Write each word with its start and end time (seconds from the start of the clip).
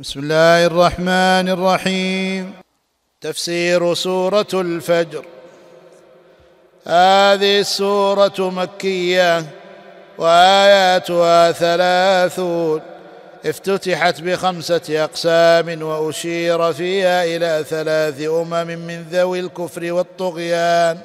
بسم 0.00 0.20
الله 0.20 0.66
الرحمن 0.66 1.48
الرحيم. 1.48 2.52
تفسير 3.20 3.94
سورة 3.94 4.46
الفجر. 4.54 5.24
هذه 6.86 7.60
السورة 7.60 8.50
مكية 8.50 9.44
وآياتها 10.18 11.52
ثلاثون. 11.52 12.80
افتتحت 13.46 14.20
بخمسة 14.20 15.04
أقسام 15.04 15.82
وأشير 15.82 16.72
فيها 16.72 17.24
إلى 17.24 17.64
ثلاث 17.68 18.20
أمم 18.28 18.66
من 18.66 19.02
ذوي 19.02 19.40
الكفر 19.40 19.92
والطغيان. 19.92 20.98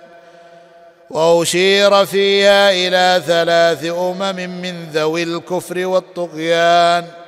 وأشير 1.09 2.05
فيها 2.05 2.71
إلى 2.71 3.23
ثلاث 3.27 3.85
أمم 3.85 4.61
من 4.61 4.89
ذوي 4.93 5.23
الكفر 5.23 5.85
والطغيان. 5.85 7.24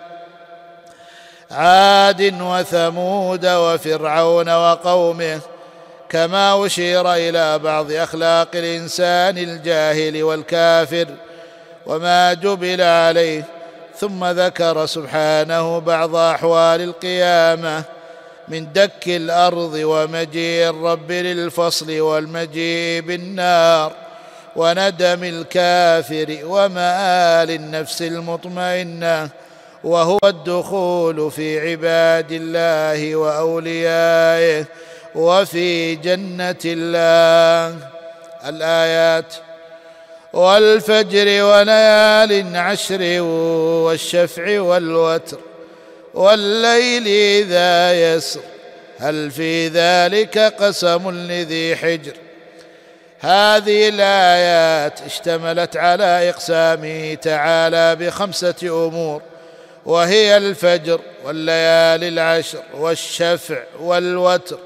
عاد 1.51 2.41
وثمود 2.41 3.45
وفرعون 3.45 4.49
وقومه 4.49 5.39
كما 6.09 6.65
أشير 6.65 7.13
إلى 7.13 7.59
بعض 7.59 7.91
أخلاق 7.91 8.47
الإنسان 8.55 9.37
الجاهل 9.37 10.23
والكافر 10.23 11.07
وما 11.85 12.33
جبل 12.33 12.81
عليه 12.81 13.43
ثم 13.99 14.25
ذكر 14.25 14.85
سبحانه 14.85 15.79
بعض 15.79 16.15
أحوال 16.15 16.81
القيامة 16.81 17.83
من 18.47 18.73
دك 18.73 19.07
الأرض 19.07 19.73
ومجيء 19.83 20.69
الرب 20.69 21.11
للفصل 21.11 21.99
والمجيء 21.99 23.01
بالنار 23.01 23.93
وندم 24.55 25.23
الكافر 25.23 26.37
ومآل 26.43 27.51
النفس 27.51 28.01
المطمئنة 28.01 29.29
وهو 29.87 30.19
الدخول 30.23 31.31
في 31.31 31.59
عباد 31.59 32.31
الله 32.31 33.15
وأوليائه 33.15 34.65
وفي 35.15 35.95
جنة 35.95 36.55
الله. 36.65 37.77
الآيات 38.45 39.33
والفجر 40.33 41.43
وليال 41.43 42.57
عشر 42.57 43.21
والشفع 43.21 44.61
والوتر 44.61 45.37
والليل 46.13 47.07
إذا 47.07 47.93
يسر. 48.15 48.41
هل 48.99 49.31
في 49.31 49.67
ذلك 49.67 50.37
قسم 50.37 51.09
لذي 51.11 51.75
حجر؟ 51.75 52.13
هذه 53.19 53.89
الآيات 53.89 55.01
اشتملت 55.01 55.77
على 55.77 56.29
اقسامه 56.29 57.13
تعالى 57.13 57.95
بخمسة 57.95 58.55
أمور. 58.63 59.21
وهي 59.87 60.37
الفجر 60.37 60.99
والليالي 61.25 62.07
العشر 62.07 62.59
والشفع 62.73 63.63
والوتر 63.79 64.57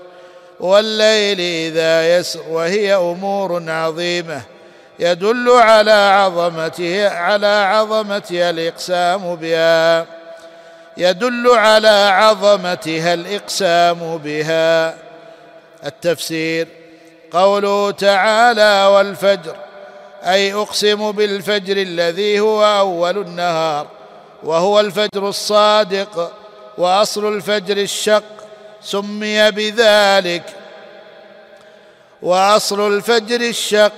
والليل 0.59 1.39
إذا 1.39 2.17
يسر 2.17 2.39
وهي 2.50 2.95
أمور 2.95 3.63
عظيمة 3.69 4.41
يدل 5.00 5.50
على 5.50 5.91
عظمته 5.91 7.09
على 7.09 7.47
عظمتها 7.47 8.50
الإقسام 8.50 9.36
بها. 9.36 10.05
يدل 10.97 11.50
على 11.50 12.09
عظمتها 12.11 13.13
الإقسام 13.13 14.17
بها. 14.17 14.95
التفسير 15.85 16.67
قوله 17.31 17.91
تعالى 17.91 18.85
والفجر 18.85 19.56
أي 20.23 20.53
أقسم 20.53 21.11
بالفجر 21.11 21.78
الذي 21.78 22.39
هو 22.39 22.66
أول 22.66 23.17
النهار. 23.17 24.00
وهو 24.44 24.80
الفجر 24.80 25.30
الصادق 25.30 26.31
وأصل 26.78 27.34
الفجر 27.34 27.78
الشق 27.78 28.23
سمي 28.81 29.52
بذلك. 29.52 30.44
وأصل 32.22 32.94
الفجر 32.94 33.42
الشق 33.42 33.91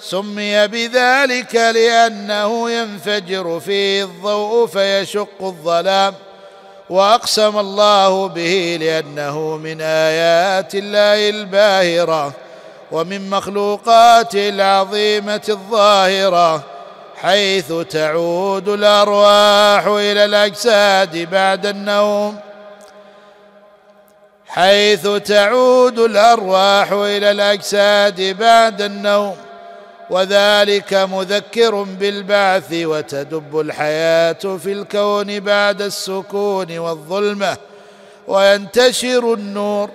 سمي 0.00 0.66
بذلك 0.66 1.54
لأنه 1.54 2.70
ينفجر 2.70 3.60
فيه 3.60 4.04
الضوء 4.04 4.66
فيشق 4.66 5.28
الظلام. 5.42 6.14
وأقسم 6.90 7.58
الله 7.58 8.28
به 8.28 8.78
لأنه 8.80 9.56
من 9.56 9.80
آيات 9.80 10.74
الله 10.74 11.28
الباهرة 11.28 12.32
ومن 12.92 13.30
مخلوقاته 13.30 14.48
العظيمة 14.48 15.42
الظاهرة. 15.48 16.75
حيث 17.22 17.72
تعود 17.72 18.68
الأرواح 18.68 19.86
إلى 19.86 20.24
الأجساد 20.24 21.30
بعد 21.30 21.66
النوم. 21.66 22.38
حيث 24.46 25.08
تعود 25.08 25.98
الأرواح 25.98 26.92
إلى 26.92 27.30
الأجساد 27.30 28.36
بعد 28.38 28.82
النوم. 28.82 29.36
وذلك 30.10 30.94
مذكر 30.94 31.82
بالبعث 31.82 32.72
وتدب 32.72 33.60
الحياة 33.60 34.32
في 34.32 34.72
الكون 34.72 35.40
بعد 35.40 35.82
السكون 35.82 36.78
والظلمة. 36.78 37.56
وينتشر 38.28 39.34
النور 39.34 39.90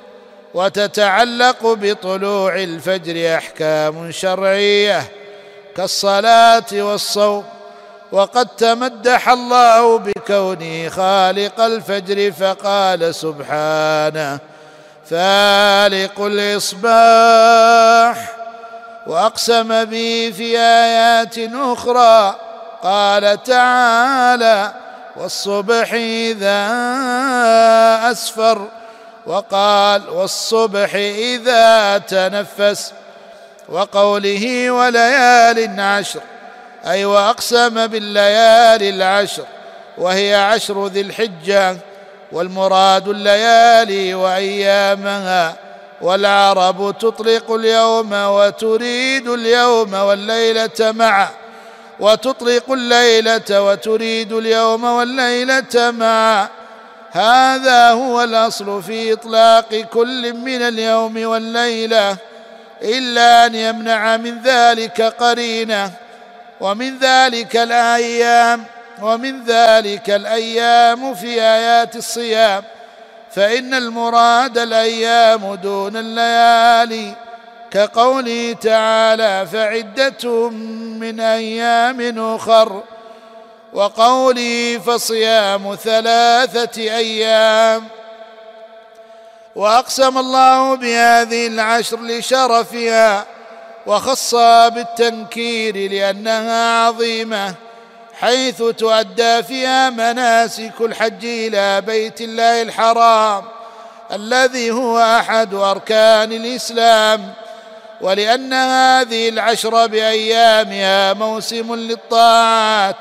وتتعلق 0.53 1.57
بطلوع 1.63 2.55
الفجر 2.55 3.37
أحكام 3.37 4.11
شرعية. 4.11 5.20
كالصلاة 5.77 6.63
والصوم. 6.73 7.43
وقد 8.11 8.47
تمدح 8.47 9.29
الله 9.29 9.97
بكونه 9.97 10.89
خالق 10.89 11.59
الفجر 11.59 12.31
فقال 12.31 13.15
سبحانه 13.15 14.39
فالق 15.09 16.21
الإصباح. 16.21 18.31
وأقسم 19.07 19.85
به 19.85 20.33
في 20.37 20.59
آيات 20.59 21.35
أخرى 21.53 22.35
قال 22.83 23.43
تعالى 23.43 24.73
والصبح 25.15 25.93
إذا 25.93 26.67
أسفر. 28.11 28.67
وقال 29.25 30.09
والصبح 30.09 30.95
إذا 30.95 31.97
تنفس. 31.97 32.93
وقوله 33.69 34.71
وليال 34.71 35.79
عشر 35.79 36.21
أي 36.87 37.05
وأقسم 37.05 37.87
بالليالي 37.87 38.89
العشر 38.89 39.45
وهي 39.97 40.35
عشر 40.35 40.87
ذي 40.87 41.01
الحجة 41.01 41.77
والمراد 42.31 43.07
الليالي 43.07 44.13
وأيامها 44.13 45.55
والعرب 46.01 46.95
تطلق 46.99 47.51
اليوم 47.51 48.13
وتريد 48.13 49.27
اليوم 49.27 49.93
والليلة 49.93 50.91
معا 50.91 51.29
وتطلق 51.99 52.71
الليلة 52.71 53.61
وتريد 53.61 54.33
اليوم 54.33 54.83
والليلة 54.83 55.91
معا. 55.91 56.47
هذا 57.11 57.91
هو 57.91 58.23
الأصل 58.23 58.83
في 58.83 59.13
إطلاق 59.13 59.75
كل 59.75 60.33
من 60.33 60.61
اليوم 60.61 61.25
والليلة. 61.25 62.17
إلا 62.83 63.45
أن 63.45 63.55
يمنع 63.55 64.17
من 64.17 64.41
ذلك 64.41 65.01
قرينة 65.01 65.91
ومن 66.61 66.99
ذلك 66.99 67.55
الأيام 67.55 68.63
ومن 69.01 69.43
ذلك 69.43 70.09
الأيام 70.09 71.13
في 71.13 71.41
آيات 71.41 71.95
الصيام. 71.95 72.63
فإن 73.31 73.73
المراد 73.73 74.57
الأيام 74.57 75.55
دون 75.55 75.97
الليالي 75.97 77.13
كقوله 77.71 78.55
تعالى 78.61 79.47
فعدة 79.51 80.49
من 80.99 81.19
أيام 81.19 82.19
أخر. 82.35 82.83
وقوله 83.73 84.81
فصيام 84.85 85.75
ثلاثة 85.75 86.81
أيام. 86.81 88.00
وأقسم 89.55 90.17
الله 90.17 90.75
بهذه 90.75 91.47
العشر 91.47 91.99
لشرفها 92.01 93.25
وخص 93.85 94.35
بالتنكير 94.73 95.91
لأنها 95.91 96.85
عظيمة 96.85 97.55
حيث 98.19 98.63
تؤدى 98.63 99.43
فيها 99.43 99.89
مناسك 99.89 100.81
الحج 100.81 101.25
إلى 101.25 101.81
بيت 101.81 102.21
الله 102.21 102.61
الحرام 102.61 103.43
الذي 104.13 104.71
هو 104.71 104.99
أحد 104.99 105.53
أركان 105.53 106.31
الإسلام. 106.31 107.33
ولأن 108.01 108.53
هذه 108.53 109.29
العشر 109.29 109.87
بأيامها 109.87 111.13
موسم 111.13 111.75
للطاعات 111.75 112.95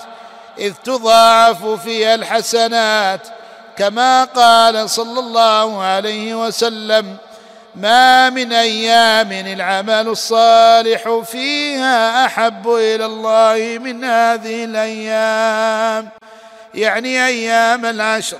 إذ 0.58 0.72
تضاعف 0.84 1.64
فيها 1.66 2.14
الحسنات 2.14 3.20
كما 3.76 4.24
قال 4.24 4.90
صلى 4.90 5.20
الله 5.20 5.82
عليه 5.82 6.46
وسلم 6.46 7.16
ما 7.74 8.30
من 8.30 8.52
أيام 8.52 9.32
العمل 9.32 10.08
الصالح 10.08 11.20
فيها 11.30 12.26
أحب 12.26 12.68
إلى 12.68 13.06
الله 13.06 13.78
من 13.78 14.04
هذه 14.04 14.64
الأيام. 14.64 16.08
يعني 16.74 17.26
أيام 17.26 17.86
العشر. 17.86 18.38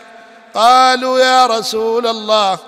قالوا 0.55 1.21
يا 1.21 1.47
رسول 1.47 2.07
الله 2.07 2.59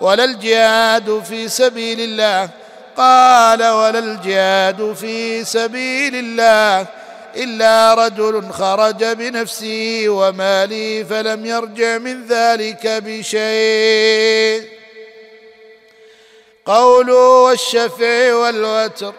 ولا 0.00 0.24
الجهاد 0.24 1.22
في 1.28 1.48
سبيل 1.48 2.00
الله. 2.00 2.48
قال 2.96 3.62
ولا 3.62 3.98
الجهاد 3.98 4.92
في 5.00 5.44
سبيل 5.44 6.14
الله. 6.14 6.86
إلا 7.36 7.94
رجل 7.94 8.50
خرج 8.52 9.04
بنفسه 9.04 10.04
وماله 10.08 11.06
فلم 11.10 11.46
يرجع 11.46 11.98
من 11.98 12.26
ذلك 12.26 12.86
بشيء. 12.86 14.68
قوله 16.66 17.42
والشفع 17.42 18.34
والوتر 18.34 19.14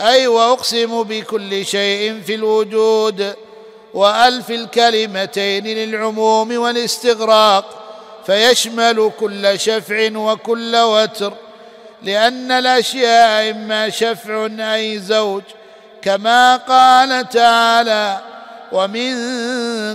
أي 0.00 0.26
وأقسم 0.26 1.02
بكل 1.02 1.66
شيء 1.66 2.20
في 2.26 2.34
الوجود 2.34 3.34
وألف 3.94 4.50
الكلمتين 4.50 5.66
للعموم 5.66 6.58
والاستغراق 6.58 7.78
فيشمل 8.26 9.10
كل 9.20 9.60
شفع 9.60 10.10
وكل 10.16 10.76
وتر 10.76 11.32
لأن 12.02 12.50
الأشياء 12.50 13.50
إما 13.50 13.90
شفع 13.90 14.48
أي 14.74 14.98
زوج 14.98 15.42
كما 16.02 16.56
قال 16.56 17.28
تعالى 17.28 18.20
ومن 18.72 19.14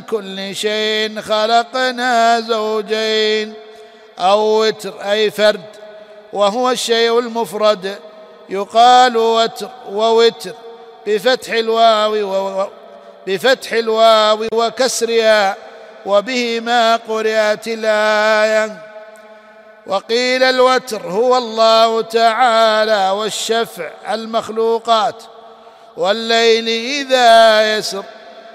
كل 0.01 0.55
شيء 0.55 1.21
خلقنا 1.21 2.39
زوجين 2.39 3.53
أو 4.19 4.61
وتر 4.61 5.11
أي 5.11 5.31
فرد 5.31 5.65
وهو 6.33 6.71
الشيء 6.71 7.19
المفرد. 7.19 7.97
يقال 8.49 9.17
وتر 9.17 9.69
ووتر 9.91 10.53
بفتح 11.07 11.53
الواو 11.53 12.67
بفتح 13.27 13.73
الواو 13.73 14.47
وكسرها 14.53 15.55
وبهما 16.05 16.95
قرئت 16.95 17.67
الآية. 17.67 18.81
وقيل 19.87 20.43
الوتر 20.43 21.07
هو 21.07 21.37
الله 21.37 22.01
تعالى 22.01 23.09
والشفع 23.09 23.89
المخلوقات. 24.09 25.23
والليل 25.97 26.67
إذا 26.67 27.77
يسر. 27.77 28.03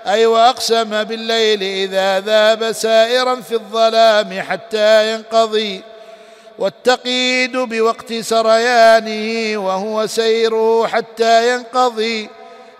أي 0.06 0.26
وأقسم 0.26 1.04
بالليل 1.04 1.62
إذا 1.62 2.20
ذاب 2.20 2.72
سائرا 2.72 3.40
في 3.40 3.54
الظلام 3.54 4.40
حتى 4.40 5.14
ينقضي. 5.14 5.82
والتقييد 6.58 7.56
بوقت 7.56 8.12
سريانه 8.12 9.58
وهو 9.66 10.06
سيره 10.06 10.86
حتى 10.86 11.54
ينقضي. 11.54 12.28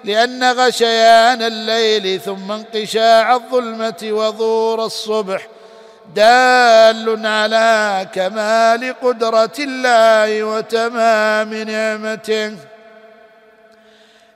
لأن 0.05 0.53
غشيان 0.53 1.43
الليل 1.43 2.21
ثم 2.21 2.53
انقشاع 2.53 3.35
الظلمة 3.35 4.03
وظهور 4.03 4.85
الصبح 4.85 5.47
دال 6.15 7.27
على 7.27 8.07
كمال 8.15 8.95
قدرة 9.03 9.53
الله 9.59 10.43
وتمام 10.43 11.55
نعمته. 11.55 12.72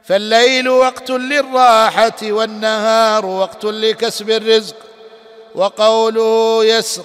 فالليل 0.06 0.68
وقت 0.68 1.10
للراحة 1.10 2.16
والنهار 2.22 3.26
وقت 3.26 3.64
لكسب 3.64 4.30
الرزق 4.30 4.76
وقوله 5.54 6.64
يسر 6.64 7.02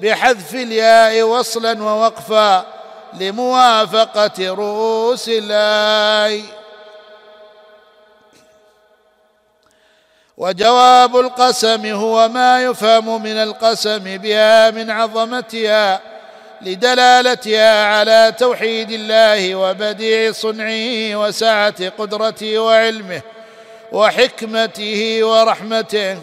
بحذف 0.00 0.54
الياء 0.54 1.22
وصلا 1.22 1.82
ووقفا 1.82 2.66
لموافقة 3.20 4.54
رؤوس 4.54 5.28
الاي 5.28 6.44
وجواب 10.36 11.16
القسم 11.16 11.86
هو 11.86 12.28
ما 12.28 12.62
يفهم 12.62 13.22
من 13.22 13.36
القسم 13.36 14.16
بها 14.16 14.70
من 14.70 14.90
عظمتها 14.90 16.17
لدلالتها 16.62 17.84
على 17.84 18.34
توحيد 18.38 18.90
الله 18.90 19.54
وبديع 19.54 20.32
صنعه 20.32 21.16
وسعة 21.16 21.88
قدرته 21.88 22.58
وعلمه 22.58 23.22
وحكمته 23.92 25.20
ورحمته. 25.22 26.18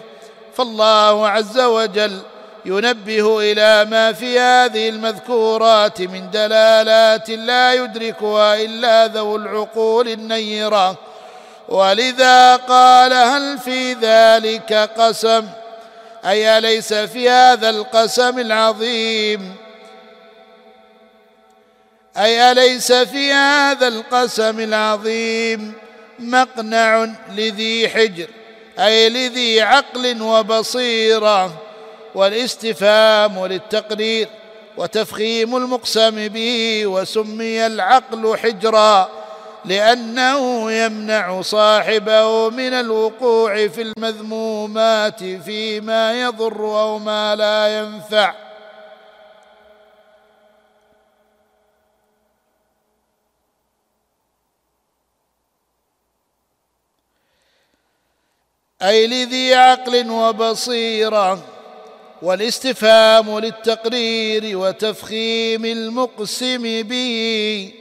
فالله 0.56 1.30
عز 1.30 1.60
وجل 1.60 2.20
ينبه 2.66 3.52
إلى 3.52 3.86
ما 3.90 4.14
في 4.14 4.40
هذه 4.40 4.90
المذكورات 4.90 6.02
من 6.02 6.32
دلالات 6.32 7.30
لا 7.30 7.74
يدركها 7.74 8.56
إلا 8.62 9.08
ذو 9.08 9.36
العقول 9.36 10.08
النيرة. 10.08 10.98
ولذا 11.70 12.56
قال 12.56 13.14
هل 13.14 13.60
في 13.60 13.94
ذلك 13.94 14.74
قسم؟ 14.74 15.46
أي 16.26 16.58
أليس 16.58 16.94
في 16.94 17.30
هذا 17.30 17.70
القسم 17.70 18.40
العظيم؟ 18.40 19.65
أي 22.18 22.52
أليس 22.52 22.92
في 22.92 23.34
هذا 23.34 23.88
القسم 23.88 24.60
العظيم 24.60 25.74
مقنع 26.20 27.08
لذي 27.36 27.90
حجر 27.90 28.28
أي 28.80 29.10
لذي 29.10 29.62
عقل 29.62 30.22
وبصيرة 30.22 31.54
والاستفهام 32.16 33.46
للتقرير 33.46 34.28
وتفخيم 34.78 35.56
المقسم 35.56 36.28
به 36.28 36.86
وسمي 36.86 37.66
العقل 37.66 38.38
حجرا 38.38 39.10
لأنه 39.66 40.72
يمنع 40.72 41.42
صاحبه 41.42 42.50
من 42.50 42.74
الوقوع 42.74 43.68
في 43.68 43.82
المذمومات 43.82 45.24
فيما 45.24 46.22
يضر 46.22 46.82
أو 46.82 47.00
ما 47.00 47.36
لا 47.36 47.80
ينفع. 47.80 48.45
أي 58.82 59.08
لذي 59.08 59.54
عقل 59.54 60.10
وبصيرة 60.10 61.44
والاستفهام 62.22 63.40
للتقرير 63.40 64.58
وتفخيم 64.58 65.66
المقسم 65.66 66.82
به 66.84 67.72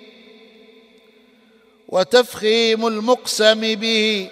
وتفخيم 1.88 2.87
المقسم 2.87 3.61
به 3.61 4.29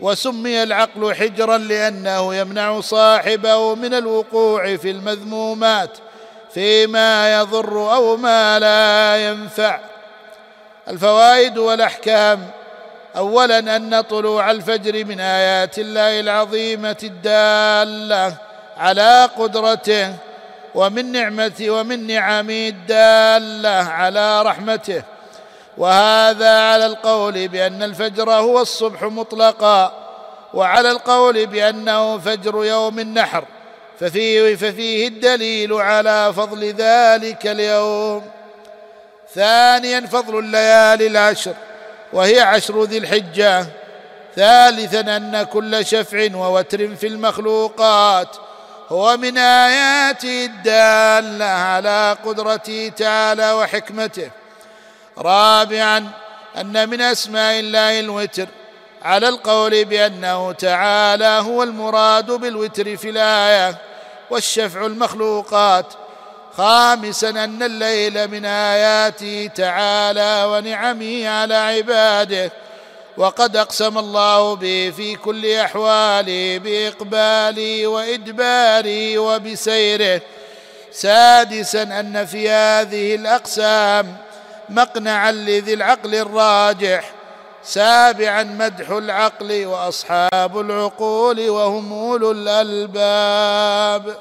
وسمي 0.00 0.62
العقل 0.62 1.14
حجرا 1.14 1.58
لأنه 1.58 2.34
يمنع 2.34 2.80
صاحبه 2.80 3.74
من 3.74 3.94
الوقوع 3.94 4.76
في 4.76 4.90
المذمومات 4.90 5.98
فيما 6.54 7.40
يضر 7.40 7.94
أو 7.94 8.16
ما 8.16 8.58
لا 8.58 9.16
ينفع. 9.28 9.80
الفوائد 10.88 11.58
والأحكام 11.58 12.50
اولا 13.16 13.76
أن 13.76 14.00
طلوع 14.00 14.50
الفجر 14.50 15.04
من 15.04 15.20
آيات 15.20 15.78
الله 15.78 16.20
العظيمة 16.20 16.96
الدالة 17.02 18.34
على 18.76 19.28
قدرته 19.38 20.14
ومن 20.74 21.12
نعمته 21.12 21.70
ومن 21.70 22.06
نعمه 22.06 22.68
الدالة 22.68 23.90
على 23.90 24.42
رحمته. 24.42 25.02
وهذا 25.78 26.60
على 26.60 26.86
القول 26.86 27.48
بأن 27.48 27.82
الفجر 27.82 28.30
هو 28.30 28.60
الصبح 28.60 29.02
مطلقا 29.02 29.92
وعلى 30.54 30.90
القول 30.90 31.46
بأنه 31.46 32.18
فجر 32.18 32.64
يوم 32.64 32.98
النحر 32.98 33.44
ففيه 34.00 34.54
ففيه 34.54 35.08
الدليل 35.08 35.72
على 35.72 36.32
فضل 36.32 36.64
ذلك 36.64 37.46
اليوم. 37.46 38.30
ثانيا 39.34 40.00
فضل 40.00 40.38
الليالي 40.38 41.06
العشر. 41.06 41.54
وهي 42.14 42.40
عشر 42.40 42.84
ذي 42.84 42.98
الحجة. 42.98 43.66
ثالثا 44.36 45.00
أن 45.16 45.42
كل 45.42 45.86
شفع 45.86 46.36
ووتر 46.36 46.96
في 46.96 47.06
المخلوقات 47.06 48.36
هو 48.88 49.16
من 49.16 49.38
آياته 49.38 50.44
الدالة 50.44 51.44
على 51.44 52.16
قدرته 52.24 52.92
تعالى 52.96 53.52
وحكمته. 53.52 54.30
رابعا 55.18 56.10
أن 56.56 56.88
من 56.88 57.00
أسماء 57.00 57.60
الله 57.60 58.00
الوتر 58.00 58.48
على 59.02 59.28
القول 59.28 59.84
بأنه 59.84 60.52
تعالى 60.52 61.24
هو 61.24 61.62
المراد 61.62 62.30
بالوتر 62.30 62.96
في 62.96 63.10
الآية 63.10 63.76
والشفع 64.30 64.86
المخلوقات 64.86 65.86
خامسا 66.56 67.30
أن 67.30 67.62
الليل 67.62 68.28
من 68.28 68.44
آياته 68.44 69.50
تعالى 69.54 70.44
ونعمه 70.48 71.28
على 71.28 71.54
عباده 71.54 72.50
وقد 73.16 73.56
أقسم 73.56 73.98
الله 73.98 74.56
به 74.56 74.92
في 74.96 75.16
كل 75.16 75.52
أحواله 75.52 76.58
بإقباله 76.58 77.86
وإدباره 77.86 79.18
وبسيره. 79.18 80.20
سادسا 80.92 81.82
أن 81.82 82.26
في 82.26 82.50
هذه 82.50 83.14
الأقسام 83.14 84.16
مقنعا 84.68 85.32
لذي 85.32 85.74
العقل 85.74 86.14
الراجح. 86.14 87.10
سابعا 87.64 88.42
مدح 88.42 88.90
العقل 88.90 89.66
وأصحاب 89.66 90.60
العقول 90.60 91.50
وهم 91.50 91.92
أولو 91.92 92.30
الألباب. 92.30 94.16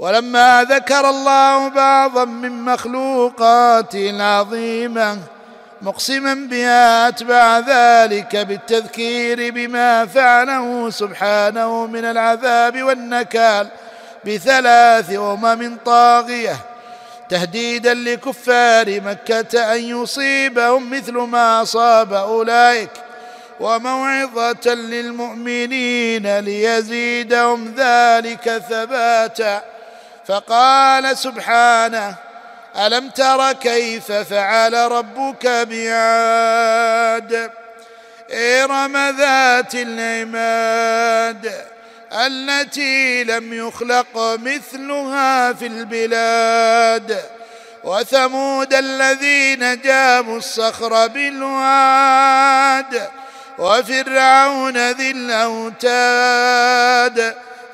ولما 0.00 0.64
ذكر 0.70 1.10
الله 1.10 1.68
بعضا 1.68 2.24
من 2.24 2.64
مخلوقاته 2.64 4.10
العظيمه 4.10 5.18
مقسما 5.82 6.34
بها 6.34 7.08
أتبع 7.08 7.58
ذلك 7.58 8.36
بالتذكير 8.36 9.52
بما 9.52 10.06
فعله 10.06 10.90
سبحانه 10.90 11.86
من 11.86 12.04
العذاب 12.04 12.82
والنكال 12.82 13.68
بثلاث 14.26 15.10
أمم 15.10 15.76
طاغية 15.84 16.56
تهديدا 17.28 17.94
لكفار 17.94 19.00
مكة 19.00 19.74
أن 19.74 19.80
يصيبهم 19.84 20.90
مثل 20.90 21.12
ما 21.12 21.62
أصاب 21.62 22.12
أولئك 22.12 22.90
وموعظة 23.60 24.74
للمؤمنين 24.74 26.38
ليزيدهم 26.38 27.74
ذلك 27.76 28.62
ثباتا. 28.70 29.79
فقال 30.30 31.18
سبحانه 31.18 32.14
ألم 32.76 33.10
تر 33.10 33.52
كيف 33.52 34.12
فعل 34.12 34.74
ربك 34.74 35.46
بعاد؟ 35.46 37.50
إرم 38.32 38.96
ذات 38.96 39.74
العماد 39.74 41.52
التي 42.12 43.24
لم 43.24 43.52
يخلق 43.52 44.06
مثلها 44.16 45.52
في 45.52 45.66
البلاد. 45.66 47.22
وثمود 47.84 48.74
الذين 48.74 49.80
جابوا 49.80 50.38
الصخر 50.38 51.06
بالواد 51.06 53.08
وفرعون 53.58 54.90
ذي 54.90 55.10
الأوتاد. 55.10 56.70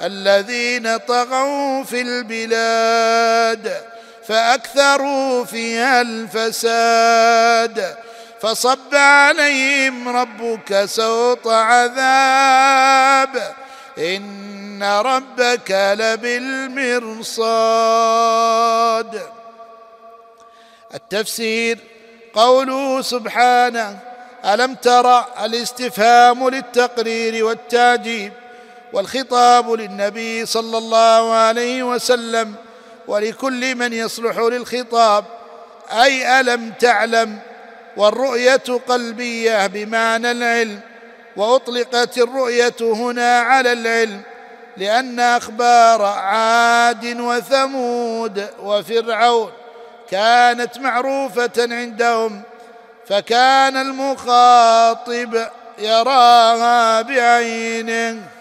الذين 0.02 0.96
طغوا 0.96 1.84
في 1.84 2.00
البلاد 2.00 3.82
فأكثروا 4.28 5.44
فيها 5.44 6.00
الفساد. 6.00 7.96
فصب 8.40 8.94
عليهم 8.94 10.08
ربك 10.08 10.84
سوط 10.84 11.48
عذاب. 11.48 13.54
إن 13.98 14.82
ربك 14.82 15.70
لبالمرصاد. 15.70 17.36
التفسير 20.94 21.78
قوله 22.34 23.02
سبحانه 23.02 23.98
ألم 24.44 24.74
تر 24.74 25.24
الاستفهام 25.44 26.48
للتقرير 26.48 27.44
والتعجيب؟ 27.44 28.32
والخطاب 28.92 29.70
للنبي 29.70 30.46
صلى 30.46 30.78
الله 30.78 31.32
عليه 31.32 31.82
وسلم 31.82 32.54
ولكل 33.08 33.74
من 33.74 33.92
يصلح 33.92 34.38
للخطاب 34.38 35.24
أي 35.92 36.40
ألم 36.40 36.72
تعلم؟ 36.80 37.38
والرؤية 37.96 38.80
قلبية 38.88 39.66
بمعنى 39.66 40.30
العلم 40.30 40.80
وأطلقت 41.36 42.18
الرؤية 42.18 42.74
هنا 42.80 43.38
على 43.38 43.72
العلم 43.72 44.22
لأن 44.76 45.20
أخبار 45.20 46.02
عاد 46.02 47.20
وثمود 47.20 48.48
وفرعون 48.62 49.52
كانت 50.10 50.78
معروفة 50.78 51.52
عندهم 51.58 52.42
فكان 53.06 53.76
المخاطب 53.76 55.46
يراها 55.78 57.02
بعينه. 57.02 58.35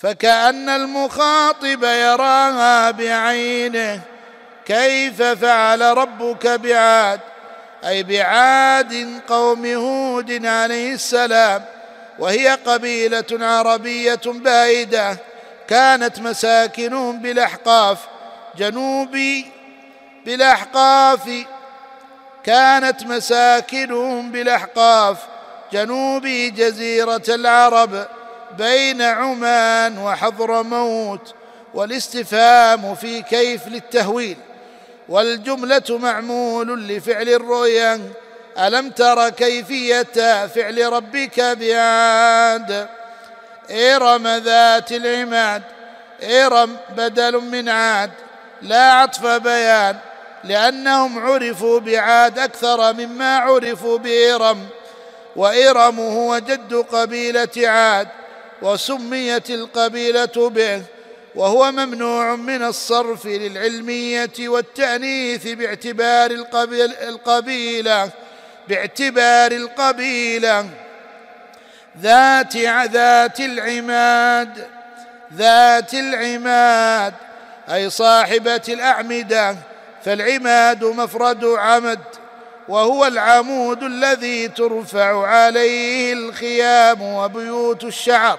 فكأن 0.00 0.68
المخاطب 0.68 1.84
يراها 1.84 2.90
بعينه. 2.90 4.00
كيف 4.66 5.22
فعل 5.22 5.80
ربك 5.80 6.46
بعاد؟ 6.46 7.20
أي 7.84 8.02
بعاد 8.02 9.20
قوم 9.28 9.66
هود 9.66 10.46
عليه 10.46 10.92
السلام. 10.92 11.64
وهي 12.18 12.48
قبيلة 12.48 13.24
عربية 13.32 14.20
بائدة 14.26 15.16
كانت 15.68 16.18
مساكنهم 16.18 17.18
بالأحقاف. 17.18 17.98
جنوب 18.58 19.16
بالأحقاف. 20.26 21.30
كانت 22.44 23.02
مساكنهم 23.02 24.32
بالأحقاف. 24.32 25.16
جنوب 25.72 26.26
جزيرة 26.26 27.22
العرب. 27.28 28.06
بين 28.58 29.02
عمان 29.02 29.98
وحضرموت 29.98 31.34
والاستفهام 31.74 32.94
في 32.94 33.22
كيف 33.22 33.68
للتهويل 33.68 34.36
والجملة 35.08 35.82
معمول 35.88 36.88
لفعل 36.88 37.28
الرؤيا 37.28 38.00
ألم 38.58 38.90
تر 38.90 39.28
كيفية 39.28 40.46
فعل 40.46 40.92
ربك 40.92 41.40
بعاد 41.40 42.88
إرم 43.70 44.26
ذات 44.28 44.92
العماد 44.92 45.62
إرم 46.22 46.76
بدل 46.96 47.40
من 47.40 47.68
عاد. 47.68 48.10
لا 48.62 48.92
عطف 48.92 49.26
بيان 49.26 49.96
لأنهم 50.44 51.18
عرفوا 51.18 51.80
بعاد 51.80 52.38
أكثر 52.38 52.92
مما 52.92 53.38
عرفوا 53.38 53.98
بإرم. 53.98 54.66
وارم 55.36 56.00
هو 56.00 56.38
جد 56.38 56.74
قبيلة 56.74 57.68
عاد. 57.68 58.08
وسميت 58.62 59.50
القبيلة 59.50 60.48
به 60.48 60.82
وهو 61.34 61.72
ممنوع 61.72 62.36
من 62.36 62.62
الصرف 62.62 63.26
للعلمية 63.26 64.32
والتأنيث 64.38 65.48
باعتبار 65.48 66.30
القبيلة 67.08 68.10
باعتبار 68.68 69.52
القبيلة. 69.52 70.66
ذات 72.00 72.56
ذات 72.56 73.40
العماد 73.40 74.66
ذات 75.34 75.94
العماد 75.94 77.14
أي 77.70 77.90
صاحبة 77.90 78.62
الأعمدة 78.68 79.56
فالعماد 80.04 80.84
مفرد 80.84 81.44
عمد 81.44 82.00
وهو 82.68 83.06
العمود 83.06 83.82
الذي 83.82 84.48
ترفع 84.48 85.26
عليه 85.26 86.12
الخيام 86.12 87.02
وبيوت 87.02 87.84
الشعر. 87.84 88.38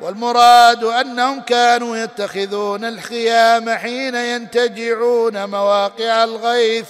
والمراد 0.00 0.84
أنهم 0.84 1.40
كانوا 1.40 1.96
يتخذون 1.96 2.84
الخيام 2.84 3.70
حين 3.70 4.14
ينتجعون 4.14 5.44
مواقع 5.44 6.24
الغيث 6.24 6.86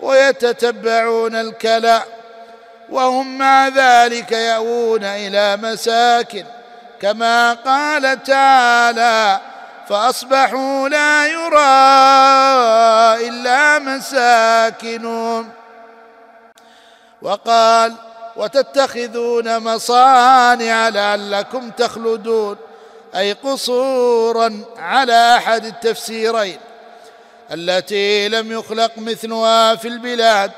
ويتتبعون 0.00 1.34
الكلأ 1.36 2.02
وهم 2.90 3.38
مع 3.38 3.68
ذلك 3.68 4.32
يأوون 4.32 5.04
إلى 5.04 5.56
مساكن. 5.56 6.44
كما 7.00 7.52
قال 7.52 8.22
تعالى 8.22 9.40
فأصبحوا 9.88 10.88
لا 10.88 11.26
يرى 11.26 11.68
إلا 13.28 13.78
مساكنهم. 13.78 15.50
وقال 17.22 17.94
وتتخذون 18.36 19.58
مصانع 19.58 20.88
لعلكم 20.88 21.70
تخلدون 21.70 22.56
أي 23.16 23.32
قصورا 23.32 24.60
على 24.78 25.36
أحد 25.36 25.64
التفسيرين 25.64 26.58
التي 27.52 28.28
لم 28.28 28.52
يخلق 28.52 28.92
مثلها 28.96 29.74
في 29.74 29.88
البلاد 29.88 30.50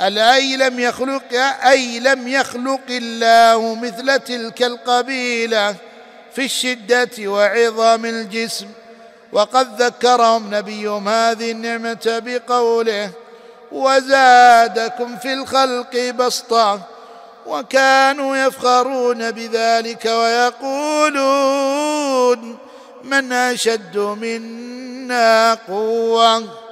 اي 0.00 0.56
لم 0.56 0.80
يخلق 0.80 1.34
أي 1.66 2.00
لم 2.00 2.28
يخلق 2.28 2.80
الله 2.90 3.74
مثل 3.74 4.18
تلك 4.18 4.62
القبيلة 4.62 5.74
في 6.34 6.44
الشدة 6.44 7.10
وعظم 7.18 8.04
الجسم. 8.04 8.66
وقد 9.32 9.82
ذكرهم 9.82 10.54
نبيهم 10.54 11.08
هذه 11.08 11.50
النعمة 11.50 12.22
بقوله 12.24 13.10
وزادكم 13.72 15.16
في 15.16 15.32
الخلق 15.32 16.10
بسطة 16.10 16.80
وكانوا 17.46 18.36
يفخرون 18.36 19.30
بذلك 19.30 20.04
ويقولون 20.04 21.58
من 23.04 23.32
أشد 23.32 23.96
منا 23.98 25.54
قوة. 25.54 26.62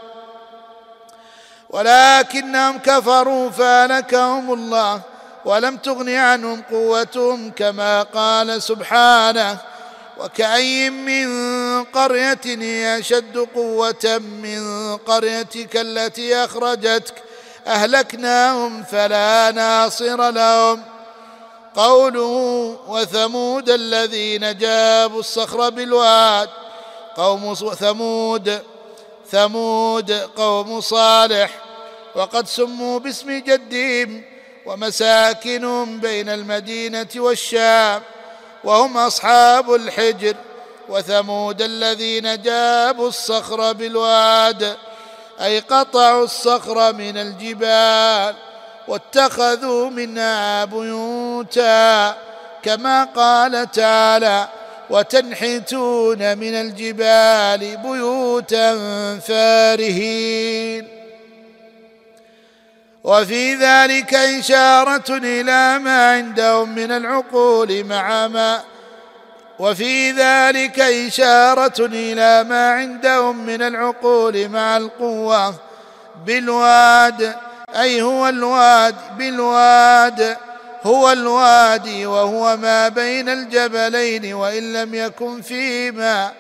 ولكنهم 1.71 2.79
كفروا 2.79 3.50
فانكهم 3.50 4.53
الله 4.53 5.00
ولم 5.45 5.77
تغن 5.77 6.09
عنهم 6.09 6.62
قوتهم 6.71 7.50
كما 7.50 8.03
قال 8.03 8.62
سبحانه 8.62 9.59
وكأي 10.19 10.91
من 10.91 11.29
قرية 11.85 12.41
هي 12.45 12.99
أشد 12.99 13.39
قوة 13.55 14.19
من 14.43 14.97
قريتك 14.97 15.77
التي 15.77 16.37
أخرجتك 16.37 17.15
أهلكناهم 17.67 18.83
فلا 18.85 19.50
ناصر 19.50 20.31
لهم. 20.31 20.83
قوله 21.75 22.76
وثمود 22.88 23.71
الذين 23.71 24.59
جابوا 24.59 25.21
الصخر 25.21 25.71
بالواد. 25.71 26.49
قوم 27.17 27.55
ثمود 27.55 28.62
ثمود 29.31 30.12
قوم 30.12 30.81
صالح. 30.81 31.50
وقد 32.14 32.49
سموا 32.49 32.99
باسم 32.99 33.38
جدهم 33.38 34.25
ومساكنهم 34.67 36.00
بين 36.00 36.29
المدينة 36.29 37.09
والشام. 37.17 38.02
وهم 38.64 38.97
أصحاب 38.97 39.75
الحجر. 39.75 40.35
وثمود 40.88 41.62
الذين 41.62 42.43
جابوا 42.43 43.09
الصخر 43.09 43.73
بالواد. 43.73 44.76
أي 45.40 45.61
قطعوا 45.61 46.25
الصخر 46.25 46.92
من 46.92 47.16
الجبال 47.16 48.35
واتخذوا 48.88 49.90
منها 49.90 50.64
بيوتا 50.64 52.16
كما 52.62 53.04
قال 53.04 53.70
تعالى 53.70 54.49
وتنحتون 54.90 56.38
من 56.38 56.54
الجبال 56.54 57.76
بيوتا 57.76 58.78
فارهين. 59.18 60.88
وفي 63.04 63.54
ذلك 63.54 64.14
إشارة 64.14 65.16
إلى 65.16 65.78
ما 65.78 66.12
عندهم 66.12 66.75
من 66.75 66.92
العقول 66.92 67.85
مع 67.85 68.28
ما 68.28 68.61
وفي 69.61 70.11
ذلك 70.11 70.81
إشارة 70.81 71.87
إلى 71.87 72.45
ما 72.49 72.73
عندهم 72.73 73.47
من 73.47 73.62
العقول 73.62 74.49
مع 74.49 74.76
القوة. 74.76 75.55
بالواد 76.26 77.35
أي 77.76 78.02
هو 78.02 78.29
الواد 78.29 78.95
بالواد 79.19 80.37
هو 80.83 81.12
الوادي 81.12 82.07
وهو 82.07 82.57
ما 82.57 82.88
بين 82.88 83.29
الجبلين 83.29 84.35
وإن 84.35 84.73
لم 84.73 84.95
يكن 84.95 85.43
فيما 85.43 86.33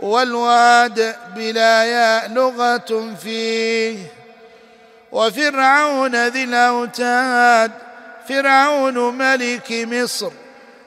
والواد 0.00 1.16
بلا 1.36 1.84
ياء 1.84 2.28
لغة 2.28 3.14
فيه. 3.22 3.98
وفرعون 5.12 6.28
ذي 6.28 6.44
الأوتاد 6.44 7.70
فرعون 8.28 9.18
ملك 9.18 9.72
مصر. 9.72 10.30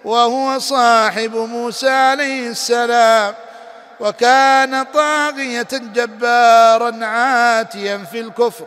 وهو 0.05 0.59
صاحب 0.59 1.35
موسى 1.35 1.89
عليه 1.89 2.49
السلام 2.49 3.33
وكان 3.99 4.83
طاغية 4.83 5.67
جبارا 5.71 7.05
عاتيا 7.05 7.97
في 8.11 8.19
الكفر 8.19 8.65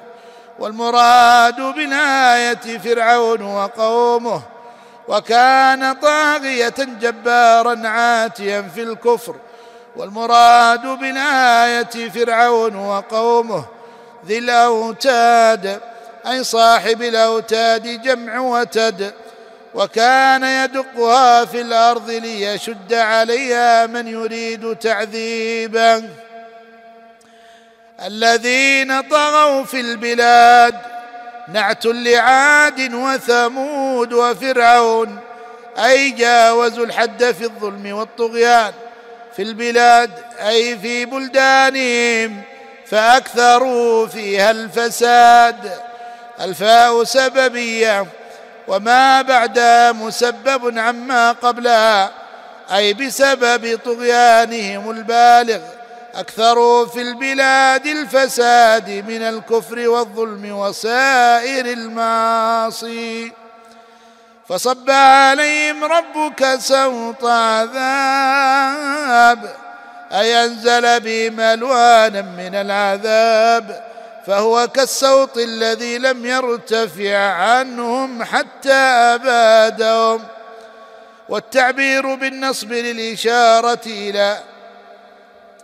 والمراد 0.59 1.61
بالآية 1.61 2.79
فرعون 2.79 3.43
وقومه 3.43 4.43
وكان 5.09 5.93
طاغية 5.93 6.75
جبارا 6.79 7.89
عاتيا 7.89 8.63
في 8.75 8.83
الكفر 8.83 9.35
والمراد 9.97 10.87
بالآية 10.87 12.11
فرعون 12.11 12.77
وقومه 12.77 13.65
ذي 14.27 14.39
الأوتاد 14.39 15.81
أي 16.27 16.45
صاحب 16.45 17.03
الأوتاد 17.03 18.03
جمع 18.03 18.39
وتد. 18.39 19.13
وكان 19.75 20.45
يدقها 20.45 21.45
في 21.45 21.61
الأرض 21.61 22.11
ليشد 22.11 22.95
عليها 22.95 23.87
من 23.87 24.09
يريد 24.09 24.77
تعذيبه. 24.77 26.03
الذين 28.07 29.01
طغوا 29.01 29.65
في 29.65 29.81
البلاد 29.81 30.75
نعت 31.49 31.87
لعاد 31.87 32.95
وثمود 32.95 34.13
وفرعون 34.13 35.19
أي 35.85 36.11
جاوزوا 36.11 36.85
الحد 36.85 37.25
في 37.25 37.45
الظلم 37.45 37.93
والطغيان. 37.93 38.73
في 39.37 39.43
البلاد 39.43 40.11
أي 40.47 40.79
في 40.79 41.05
بلدانهم 41.05 42.43
فأكثروا 42.87 44.07
فيها 44.07 44.51
الفساد. 44.51 45.73
الفاء 46.41 47.05
سببية 47.05 48.07
وما 48.69 49.23
بعدها 49.23 49.93
مسبب 49.93 50.79
عما 50.79 51.33
قبلها 51.33 52.11
أي 52.75 52.95
بسبب 52.95 53.81
طغيانهم 53.85 54.91
البالغ 54.91 55.61
اكثروا 56.15 56.87
في 56.87 57.03
البلاد 57.03 57.87
الفساد 57.87 58.91
من 58.91 59.23
الكفر 59.23 59.89
والظلم 59.89 60.53
وسائر 60.53 61.67
المعاصي. 61.67 63.33
فصب 64.49 64.91
عليهم 64.91 65.85
ربك 65.85 66.57
سوط 66.59 67.25
عذاب 67.25 68.83
اي 70.13 70.45
انزل 70.45 71.01
بهم 71.01 71.41
ألوانا 71.41 72.23
من 72.23 72.55
العذاب. 72.55 73.92
فهو 74.27 74.69
كالسوط 74.69 75.39
الذي 75.39 75.99
لم 75.99 76.27
يرتفع 76.27 77.17
عنهم 77.17 78.25
حتى 78.25 78.73
أبادهم. 78.73 80.23
والتعبير 81.29 82.15
بالنصب 82.15 82.73
للإشارة 82.73 83.81
إلى 83.87 84.39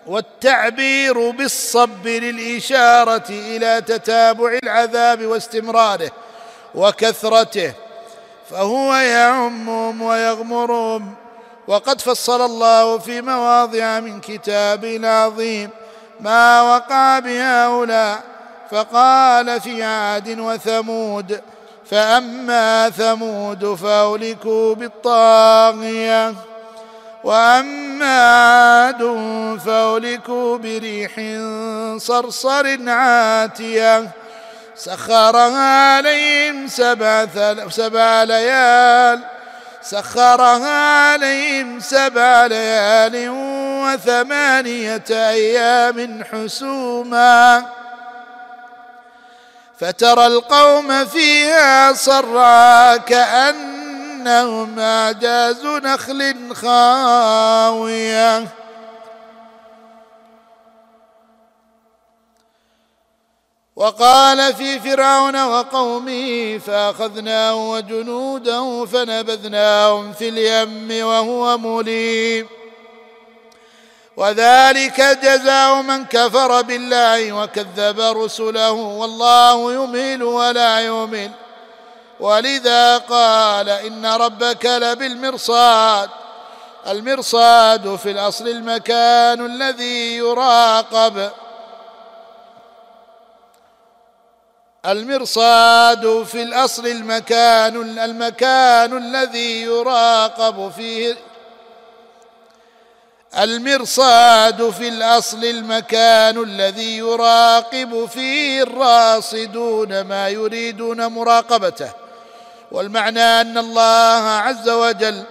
والتعبير 0.06 1.30
بالصب 1.30 2.06
للإشارة 2.06 3.28
إلى 3.28 3.82
تتابع 3.86 4.58
العذاب 4.62 5.26
واستمراره 5.26 6.10
وكثرته 6.74 7.72
فهو 8.50 8.94
يعمهم 8.94 10.02
ويغمرهم. 10.02 11.14
وقد 11.68 12.00
فصل 12.00 12.44
الله 12.44 12.98
في 12.98 13.20
مواضع 13.20 14.00
من 14.00 14.20
كتاب 14.20 14.84
العظيم 14.84 15.70
ما 16.20 16.62
وقع 16.62 17.18
بهؤلاء 17.18 18.27
فقال 18.70 19.60
في 19.60 19.82
عاد 19.82 20.38
وثمود 20.38 21.40
فأما 21.90 22.90
ثمود 22.90 23.74
فأهلكوا 23.74 24.74
بالطاغية 24.74 26.34
وأما 27.24 28.20
عاد 28.20 29.02
فأهلكوا 29.66 30.58
بريح 30.58 31.12
صرصر 31.96 32.90
عاتية. 32.90 34.10
سخرها 34.76 35.96
عليهم 35.96 36.66
سبع, 36.66 37.26
سبع 37.68 38.22
ليال. 38.22 39.20
سخرها 39.82 41.10
عليهم 41.12 41.80
سبع 41.80 42.46
ليال 42.46 43.28
وثمانية 43.84 45.04
أيام 45.10 46.24
حسوما. 46.24 47.77
فترى 49.80 50.26
القوم 50.26 51.04
فيها 51.04 51.92
صرعا 51.92 52.96
كأن 52.96 53.78
كأنهم 54.28 54.78
أعجاز 54.78 55.66
نخل 55.66 56.54
خاوية. 56.54 58.48
وقال 63.76 64.54
في 64.54 64.80
فرعون 64.80 65.44
وقومه 65.44 66.58
فأخذناه 66.58 67.70
وجنوده 67.70 68.84
فنبذناهم 68.84 70.12
في 70.12 70.28
اليم 70.28 71.06
وهو 71.06 71.58
مليم. 71.58 72.57
وذلك 74.18 75.00
جزاء 75.00 75.82
من 75.82 76.04
كفر 76.04 76.62
بالله 76.62 77.32
وكذب 77.32 78.00
رسله 78.00 78.70
والله 78.70 79.72
يمهل 79.72 80.22
ولا 80.22 80.80
يمهل 80.80 81.30
ولذا 82.20 82.98
قال 82.98 83.68
إن 83.68 84.06
ربك 84.06 84.66
لبالمرصاد 84.66 86.10
المرصاد 86.88 87.96
في 87.96 88.10
الأصل 88.10 88.48
المكان 88.48 89.46
الذي 89.46 90.16
يراقب. 90.16 91.30
المرصاد 94.86 96.22
في 96.22 96.42
الأصل 96.42 96.86
المكان 96.86 97.98
المكان 97.98 98.96
الذي 98.96 99.62
يراقب 99.62 100.72
فيه 100.76 101.16
المرصاد 103.38 104.70
في 104.70 104.88
الأصل 104.88 105.44
المكان 105.44 106.42
الذي 106.42 106.98
يراقب 106.98 108.06
فيه 108.06 108.62
الراصدون 108.62 110.00
ما 110.00 110.28
يريدون 110.28 111.06
مراقبته. 111.06 111.90
والمعنى 112.72 113.20
أن 113.20 113.58
الله 113.58 114.28
عز 114.28 114.68
وجل 114.68 115.22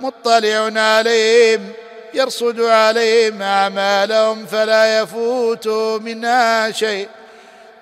مطلع 0.00 0.80
عليهم 0.80 1.72
يرصد 2.14 2.60
عليهم 2.60 3.42
أعمالهم 3.42 4.46
فلا 4.46 4.98
يفوت 4.98 5.68
منها 6.02 6.70
شيء 6.70 7.08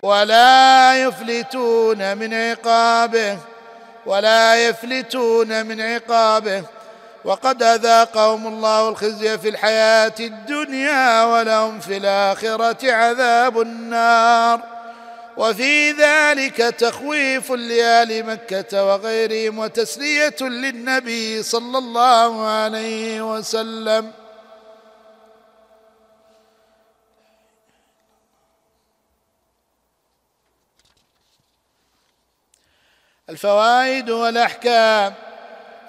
ولا 0.03 0.95
يفلتون 1.03 2.17
من 2.17 2.35
عقابه 2.35 3.39
ولا 4.07 4.69
يفلتون 4.69 5.67
من 5.67 5.81
عقابه. 5.81 6.63
وقد 7.25 7.63
أذاقهم 7.63 8.47
الله 8.47 8.89
الخزي 8.89 9.39
في 9.39 9.49
الحياة 9.49 10.15
الدنيا 10.21 11.25
ولهم 11.25 11.81
في 11.81 11.97
الآخرة 11.97 12.93
عذاب 12.93 13.61
النار. 13.61 14.63
وفي 15.37 15.93
ذلك 15.93 16.57
تخويف 16.57 17.51
لآل 17.53 18.27
مكة 18.27 18.85
وغيرهم 18.85 19.59
وتسلية 19.59 20.37
للنبي 20.41 21.43
صلى 21.43 21.79
الله 21.79 22.47
عليه 22.47 23.35
وسلم. 23.35 24.13
الفوائد 33.31 34.11
والأحكام. 34.11 35.15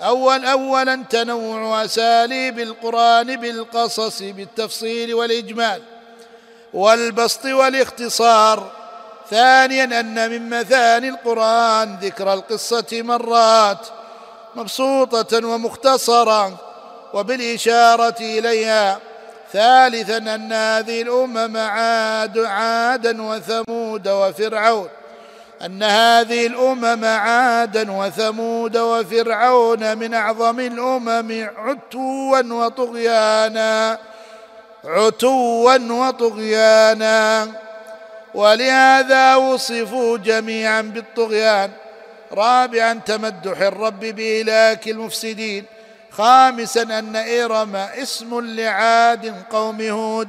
أول 0.03 0.45
أولا 0.45 1.03
تنوع 1.09 1.85
أساليب 1.85 2.59
القرآن 2.59 3.35
بالقصص 3.35 4.21
بالتفصيل 4.21 5.13
والإجمال 5.13 5.81
والبسط 6.73 7.45
والإختصار. 7.45 8.71
ثانيا 9.29 9.83
أن 9.99 10.29
من 10.29 10.49
مثاني 10.49 11.09
القرآن 11.09 11.97
ذكر 12.01 12.33
القصة 12.33 12.85
مرات 12.91 13.87
مبسوطة 14.55 15.47
ومختصرة 15.47 16.57
وبالإشارة 17.13 18.15
إليها. 18.19 18.99
ثالثا 19.53 20.17
أن 20.17 20.53
هذه 20.53 21.01
الأمم 21.01 21.57
عاد 21.57 22.37
عادا 22.37 23.21
وثمود 23.21 24.07
وفرعون. 24.07 24.89
أن 25.65 25.83
هذه 25.83 26.47
الأمم 26.47 27.05
عادا 27.05 27.91
وثمود 27.91 28.77
وفرعون 28.77 29.97
من 29.97 30.13
أعظم 30.13 30.59
الأمم 30.59 31.49
عتوا 31.57 32.41
وطغيانا 32.53 33.99
عتوا 34.85 35.77
وطغيانا. 35.91 37.47
ولهذا 38.33 39.35
وصفوا 39.35 40.17
جميعا 40.17 40.81
بالطغيان. 40.81 41.71
رابعا 42.33 42.93
تمدح 43.05 43.61
الرب 43.61 43.99
بإلاك 43.99 44.87
المفسدين. 44.87 45.65
خامسا 46.11 46.81
أن 46.81 47.15
إرم 47.15 47.75
اسم 47.75 48.39
لعاد 48.39 49.33
قوم 49.51 49.81
هود. 49.81 50.27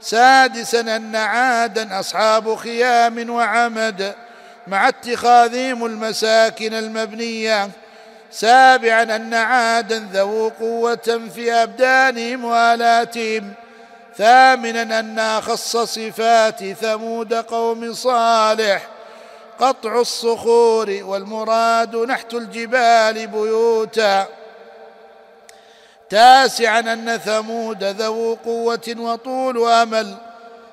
سادسا 0.00 0.80
أن 0.80 1.16
عادا 1.16 2.00
أصحاب 2.00 2.54
خيام 2.54 3.30
وعمد. 3.30 4.14
مع 4.66 4.88
اتخاذهم 4.88 5.86
المساكن 5.86 6.74
المبنية. 6.74 7.70
سابعا 8.30 9.02
أن 9.02 9.34
عادا 9.34 10.08
ذو 10.12 10.48
قوة 10.48 11.20
في 11.34 11.52
أبدانهم 11.52 12.44
وآلاتهم. 12.44 13.52
ثامنا 14.16 15.00
أن 15.00 15.18
أخص 15.18 15.76
صفات 15.76 16.64
ثمود 16.64 17.34
قوم 17.34 17.92
صالح. 17.92 18.86
قطع 19.58 20.00
الصخور 20.00 20.98
والمراد 21.02 21.96
نحت 21.96 22.34
الجبال 22.34 23.26
بيوتا. 23.26 24.26
تاسعا 26.10 26.80
أن 26.80 27.16
ثمود 27.16 27.84
ذو 27.84 28.38
قوة 28.44 28.94
وطول 28.98 29.70
امل 29.72 30.29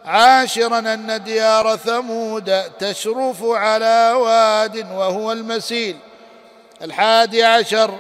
عاشرا 0.08 0.80
أن 0.80 1.24
ديار 1.24 1.78
ثمود 1.78 2.64
تشرف 2.80 3.44
على 3.44 4.14
واد 4.16 4.78
وهو 4.92 5.32
المسيل. 5.32 5.98
الحادي 6.82 7.44
عشر 7.44 7.96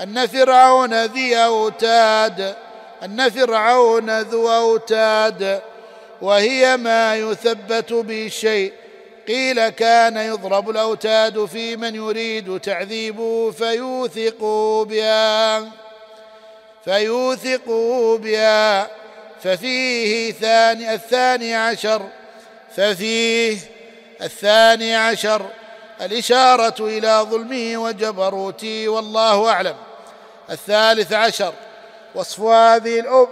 أن 0.00 0.26
فرعون 0.26 1.04
ذي 1.04 1.36
أوتاد 1.36 2.54
أن 3.04 3.30
فرعون 3.30 4.20
ذو 4.20 4.50
أوتاد 4.50 5.60
وهي 6.22 6.76
ما 6.76 7.16
يثبت 7.16 7.92
به 7.92 8.26
الشيء 8.26 8.72
قيل 9.28 9.68
كان 9.68 10.16
يضرب 10.16 10.70
الأوتاد 10.70 11.44
في 11.44 11.76
من 11.76 11.94
يريد 11.94 12.60
تعذيبه 12.60 13.50
فيوثق 13.50 14.42
بها 14.88 15.64
فيوثق 16.84 17.70
بها. 18.22 18.97
ففيه 19.42 20.32
ثاني 20.32 20.94
الثاني 20.94 21.56
عشر. 21.56 22.02
ففيه 22.76 23.58
الثاني 24.22 24.96
عشر. 24.96 25.46
الإشارة 26.00 26.74
إلى 26.80 27.26
ظلمه 27.30 27.76
وجبروته 27.76 28.88
والله 28.88 29.50
أعلم. 29.50 29.76
الثالث 30.50 31.12
عشر. 31.12 31.52
وصف 32.14 32.40
هذه 32.40 33.00
الأم 33.00 33.28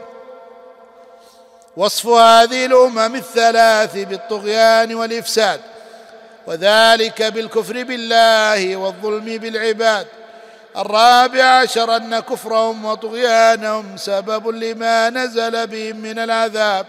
وصف 1.76 2.06
هذه 2.06 2.66
الأمم 2.66 3.14
الثلاث 3.14 3.96
بالطغيان 3.96 4.94
والإفساد 4.94 5.60
وذلك 6.46 7.22
بالكفر 7.22 7.82
بالله 7.82 8.76
والظلم 8.76 9.38
بالعباد. 9.38 10.06
الرابع 10.76 11.44
عشر 11.44 11.96
أن 11.96 12.20
كفرهم 12.20 12.84
وطغيانهم 12.84 13.96
سبب 13.96 14.48
لما 14.48 15.10
نزل 15.10 15.66
بهم 15.66 15.96
من 15.96 16.18
العذاب. 16.18 16.86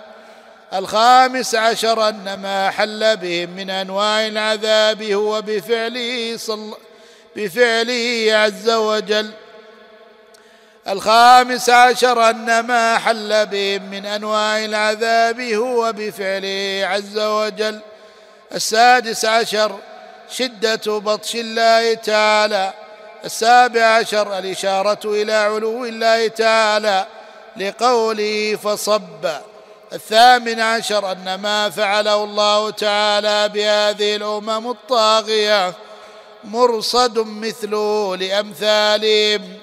الخامس 0.74 1.56
عشر 1.56 2.10
أن 2.10 2.40
ما 2.42 2.70
حل 2.70 3.18
بهم 3.18 3.50
من 3.50 3.70
أنواع 3.70 4.28
العذاب 4.28 5.04
هو 5.04 5.42
بفعله 5.42 6.38
صل 6.38 6.74
بفعله 7.36 8.28
عز 8.32 8.70
وجل. 8.70 9.32
الخامس 10.88 11.70
عشر 11.70 12.30
أن 12.30 12.60
ما 12.60 12.98
حل 12.98 13.46
بهم 13.46 13.84
من 13.84 14.06
أنواع 14.06 14.66
العذاب 14.66 15.42
هو 15.42 15.94
بفعله 15.94 16.88
عز 16.88 17.20
وجل. 17.20 17.80
السادس 18.56 19.26
عشر 19.26 19.80
شدة 20.30 21.00
بطش 21.00 21.36
الله 21.36 21.94
تعالى. 21.94 22.74
السابع 23.26 23.82
عشر 23.82 24.38
الإشارة 24.38 25.00
إلى 25.06 25.34
علو 25.34 25.86
الله 25.86 26.28
تعالى 26.28 27.06
لقوله 27.58 28.58
فصب. 28.64 29.26
الثامن 29.94 30.60
عشر 30.60 31.12
أن 31.12 31.36
ما 31.36 31.70
فعله 31.70 32.24
الله 32.24 32.70
تعالى 32.70 33.50
بهذه 33.50 34.16
الأمم 34.16 34.72
الطاغية 34.72 35.74
مرصد 36.44 37.20
مثله 37.20 38.16
لأمثالهم 38.16 39.58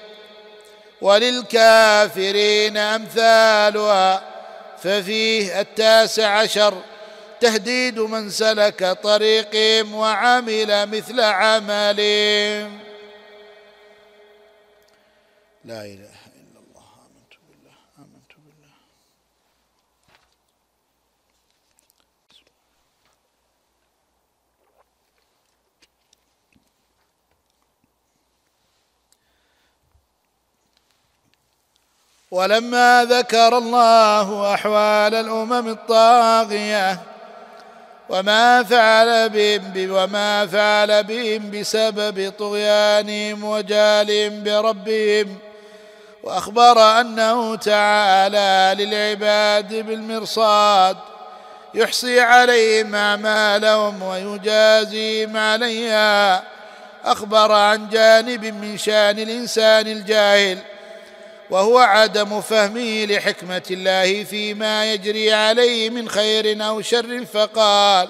وللكافرين 1.01 2.77
أمثالها. 2.77 4.21
ففيه 4.83 5.61
التاسع 5.61 6.27
عشر 6.27 6.73
تهديد 7.41 7.99
من 7.99 8.29
سلك 8.29 8.97
طريقهم 9.03 9.95
وعمل 9.95 10.89
مثل 10.89 11.21
عملهم. 11.21 12.84
لا 15.65 15.81
إله 15.81 16.17
إلا 16.37 16.59
الله 16.61 16.85
آمنت 17.05 17.33
بالله 17.49 17.77
آمنت 17.97 18.31
بالله. 18.37 18.73
ولما 32.31 33.05
ذكر 33.09 33.57
الله 33.57 34.53
أحوال 34.53 35.15
الأمم 35.15 35.67
الطاغية 35.67 36.99
وما 38.09 38.63
فعل 38.63 39.29
بهم 39.29 39.91
وما 39.91 40.45
فعل 40.47 41.03
بهم 41.03 41.51
بسبب 41.51 42.33
طغيانهم 42.37 43.43
وجالهم 43.43 44.43
بربهم 44.43 45.44
وأخبر 46.25 47.01
أنه 47.01 47.55
تعالى 47.55 48.83
للعباد 48.83 49.73
بالمرصاد 49.73 50.97
يحصي 51.73 52.19
عليهم 52.19 52.95
أعمالهم 52.95 54.03
ويجازيهم 54.03 55.37
عليها. 55.37 56.43
أخبر 57.05 57.51
عن 57.51 57.89
جانب 57.89 58.45
من 58.45 58.77
شأن 58.77 59.19
الإنسان 59.19 59.87
الجاهل 59.87 60.57
وهو 61.49 61.77
عدم 61.77 62.41
فهمه 62.41 63.05
لحكمة 63.05 63.63
الله 63.71 64.23
فيما 64.23 64.93
يجري 64.93 65.33
عليه 65.33 65.89
من 65.89 66.09
خير 66.09 66.67
أو 66.67 66.81
شر 66.81 67.25
فقال 67.25 68.09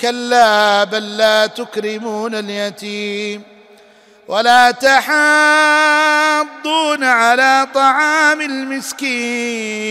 كلا 0.00 0.84
بل 0.84 1.16
لا 1.16 1.46
تكرمون 1.46 2.34
اليتيم 2.34 3.42
ولا 4.28 4.70
تحاضون 4.70 5.04
على 7.04 7.68
طعام 7.74 8.40
المسكين 8.40 9.86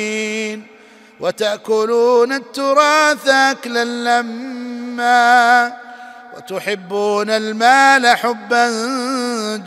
وتأكلون 1.19 2.33
التراث 2.33 3.27
أكلا 3.27 3.83
لما 3.83 5.73
وتحبون 6.37 7.29
المال 7.29 8.07
حبا 8.07 8.67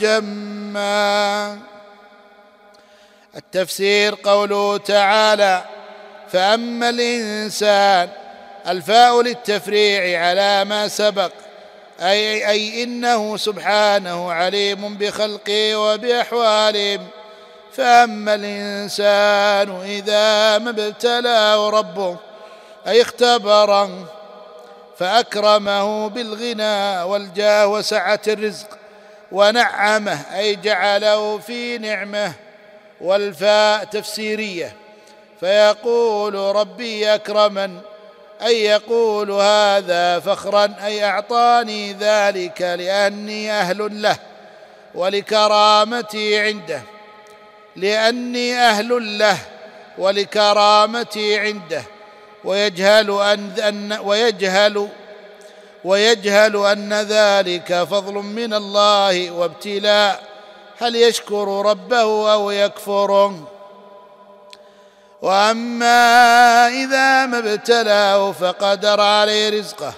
جما. 0.00 1.58
التفسير 3.36 4.14
قوله 4.24 4.76
تعالى 4.76 5.64
فأما 6.32 6.88
الإنسان 6.90 8.08
الفاء 8.68 9.22
للتفريع 9.22 10.28
على 10.28 10.64
ما 10.64 10.88
سبق. 10.88 11.32
أي 12.00 12.50
أي 12.50 12.82
إنه 12.82 13.36
سبحانه 13.36 14.32
عليم 14.32 14.94
بخلقه 14.94 15.76
وبأحوالهم. 15.76 17.06
فأما 17.72 18.34
الإنسان 18.34 19.80
إذا 19.84 20.58
ما 20.58 20.70
ابتلاه 20.70 21.70
ربه 21.70 22.16
أي 22.86 23.02
اختبره 23.02 23.90
فأكرمه 24.98 26.08
بالغنى 26.08 27.02
والجاه 27.02 27.66
وسعة 27.66 28.20
الرزق 28.28 28.68
ونعمه 29.32 30.20
أي 30.38 30.56
جعله 30.56 31.38
في 31.38 31.78
نعمه 31.78 32.32
والفاء 33.00 33.84
تفسيرية. 33.84 34.72
فيقول 35.40 36.34
ربي 36.34 37.14
أكرمن 37.14 37.78
اي 38.42 38.64
يقول 38.64 39.30
هذا 39.30 40.20
فخرا 40.20 40.74
أي 40.84 41.04
أعطاني 41.04 41.92
ذلك 41.92 42.62
لأني 42.62 43.52
أهل 43.52 44.02
له 44.02 44.16
ولكرامتي 44.94 46.38
عنده 46.38 46.82
لأني 47.76 48.58
أهل 48.58 49.18
له 49.18 49.38
ولكرامتي 49.98 51.38
عنده 51.38 51.82
ويجهل 52.44 53.10
أن, 53.10 53.52
أن 53.62 53.98
ويجهل 54.02 54.88
ويجهل 55.84 56.56
أن 56.56 56.92
ذلك 56.94 57.84
فضل 57.90 58.14
من 58.14 58.54
الله 58.54 59.30
وابتلاء. 59.30 60.22
هل 60.78 60.96
يشكر 60.96 61.66
ربه 61.66 62.32
أو 62.32 62.50
يكفره 62.50 63.57
وأما 65.22 66.68
إذا 66.68 67.26
ما 67.26 67.38
ابتلاه 67.38 68.32
فقدر 68.32 69.00
عليه 69.00 69.58
رزقه 69.58 69.94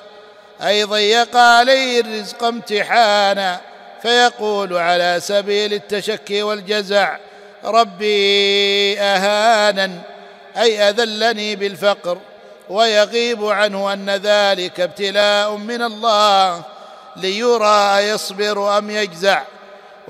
أي 0.63 0.85
ضيق 0.85 1.37
عليه 1.37 2.01
الرزق 2.01 2.45
امتحانا 2.45 3.61
فيقول 4.03 4.77
على 4.77 5.17
سبيل 5.21 5.75
التشكي 5.75 6.43
والجزع 6.43 7.17
ربي 7.65 9.01
أهانا 9.01 9.91
أي 10.57 10.89
أذلني 10.89 11.57
بالفقر 11.57 12.19
ويغيب 12.69 13.45
عنه 13.45 13.93
أن 13.93 14.11
ذلك 14.11 14.81
ابتلاء 14.81 15.57
من 15.57 15.83
الله 15.83 16.63
ليرى 17.17 17.97
أيصبر 17.97 18.79
أم 18.79 18.91
يجزع. 18.91 19.43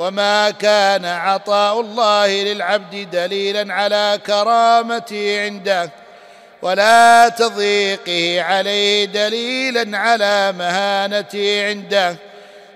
وما 0.00 0.50
كان 0.50 1.04
عطاء 1.04 1.80
الله 1.80 2.42
للعبد 2.42 3.10
دليلا 3.10 3.74
على 3.74 4.20
كرامته 4.26 5.40
عنده 5.40 5.90
ولا 6.62 7.28
تضييقه 7.28 8.42
عليه 8.42 9.04
دليلا 9.04 9.98
على 9.98 10.52
مهانته 10.52 11.66
عنده 11.68 12.16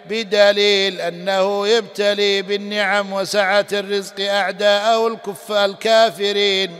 بدليل 0.07 1.01
أنه 1.01 1.69
يبتلي 1.69 2.43
بالنعم 2.43 3.13
وسعة 3.13 3.67
الرزق 3.73 4.21
أعداءه 4.21 5.07
الكف 5.07 5.53
الكافرين 5.53 6.79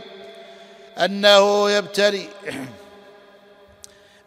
أنه 0.99 1.71
يبتلي 1.71 2.27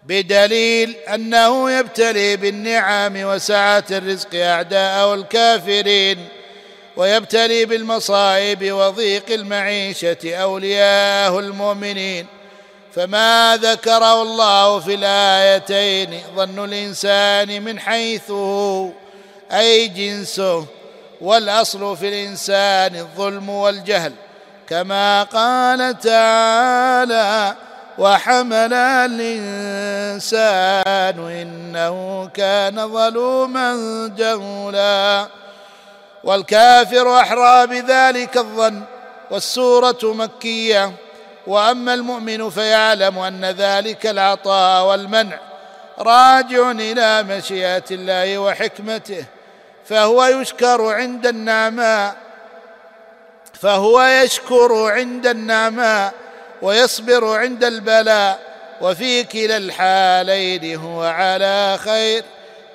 بدليل 0.08 0.96
أنه 1.14 1.70
يبتلي 1.70 2.36
بالنعم 2.36 3.16
وسعة 3.16 3.84
الرزق 3.90 4.34
أعداءه 4.34 5.14
الكافرين 5.14 6.28
ويبتلي 6.96 7.64
بالمصائب 7.64 8.72
وضيق 8.72 9.30
المعيشة 9.30 10.34
أولياءه 10.34 11.38
المؤمنين. 11.38 12.26
فما 12.94 13.58
ذكره 13.62 14.22
الله 14.22 14.80
في 14.80 14.94
الآيتين 14.94 16.20
ظن 16.36 16.64
الإنسان 16.64 17.62
من 17.62 17.80
حيث 17.80 18.30
هو 18.30 18.90
أي 19.52 19.88
جنسه 19.88 20.66
والأصل 21.20 21.96
في 21.96 22.08
الإنسان 22.08 22.96
الظلم 22.96 23.48
والجهل. 23.48 24.12
كما 24.68 25.22
قال 25.22 26.00
تعالى 26.00 27.67
وحمل 27.98 28.74
الإنسان 28.74 30.28
إنه 31.30 32.28
كان 32.34 32.88
ظلوما 32.92 33.76
جهولا. 34.16 35.26
والكافر 36.24 37.20
أحرى 37.20 37.66
بذلك 37.66 38.36
الظن 38.36 38.82
والسورة 39.30 39.98
مكية. 40.02 40.92
وأما 41.46 41.94
المؤمن 41.94 42.50
فيعلم 42.50 43.18
أن 43.18 43.44
ذلك 43.44 44.06
العطاء 44.06 44.86
والمنع 44.86 45.38
راجع 45.98 46.70
إلى 46.70 47.22
مشيئة 47.22 47.84
الله 47.90 48.38
وحكمته. 48.38 49.24
فهو 49.88 50.24
يشكر 50.24 50.94
عند 50.94 51.26
النعماء. 51.26 52.16
فهو 53.60 54.02
يشكر 54.02 54.92
عند 54.92 55.26
النعماء. 55.26 56.14
ويصبر 56.62 57.38
عند 57.38 57.64
البلاء 57.64 58.38
وفي 58.80 59.24
كلا 59.24 59.56
الحالين 59.56 60.76
هو 60.76 61.02
على 61.02 61.78
خير. 61.78 62.24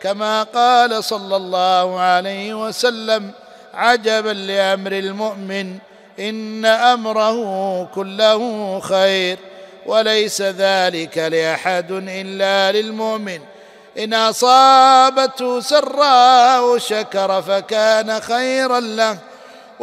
كما 0.02 0.44
قال 0.44 1.04
صلى 1.04 1.36
الله 1.36 2.00
عليه 2.00 2.68
وسلم 2.68 3.32
عجبا 3.74 4.30
لأمر 4.30 4.92
المؤمن 4.92 5.78
إن 6.20 6.66
أمره 6.66 7.40
كله 7.86 8.80
خير 8.80 9.38
وليس 9.86 10.42
ذلك 10.42 11.18
لأحد 11.18 11.92
إلا 11.92 12.72
للمؤمن. 12.72 13.40
إن 13.98 14.14
أصابته 14.14 15.60
سراء 15.60 16.78
شكر 16.78 17.42
فكان 17.42 18.20
خيرا 18.20 18.80
له. 18.80 19.18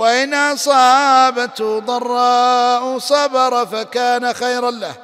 وإن 0.00 0.34
أصابته 0.34 1.78
ضراء 1.78 2.98
صبر 2.98 3.66
فكان 3.66 4.32
خيرا 4.32 4.70
له. 4.70 4.94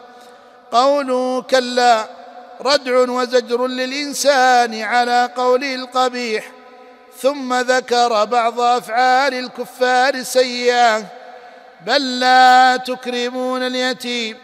قوله 0.72 1.42
كلا 1.42 2.06
ردع 2.60 2.98
وزجر 2.98 3.66
للإنسان 3.66 4.82
على 4.82 5.30
قوله 5.36 5.74
القبيح. 5.74 6.44
ثم 7.22 7.54
ذكر 7.54 8.24
بعض 8.24 8.60
أفعال 8.60 9.34
الكفار 9.34 10.14
السيئة. 10.14 11.04
بل 11.86 12.20
لا 12.20 12.76
تكرمون 12.76 13.62
اليتيم 13.62 14.36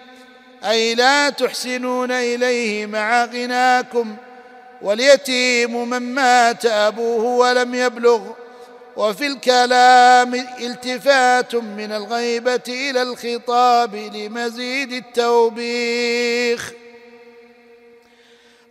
أي 0.64 0.94
لا 0.94 1.30
تحسنون 1.30 2.12
إليه 2.12 2.86
مع 2.86 3.24
غناكم. 3.24 4.16
واليتيم 4.82 5.88
من 5.88 6.14
مات 6.14 6.66
أبوه 6.66 7.24
ولم 7.24 7.74
يبلغ. 7.74 8.41
وفي 8.96 9.26
الكلام 9.26 10.34
التفات 10.60 11.54
من 11.54 11.92
الغيبة 11.92 12.62
إلى 12.68 13.02
الخطاب 13.02 13.94
لمزيد 13.94 14.92
التوبيخ. 14.92 16.72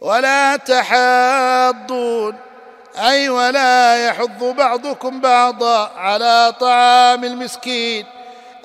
ولا 0.02 0.56
تحاضون 0.56 2.36
أي 2.98 3.30
ولا 3.30 4.06
يحض 4.08 4.44
بعضكم 4.44 5.22
بعضا 5.22 5.92
على 5.98 6.54
طعام 6.60 7.24
المسكين 7.24 8.06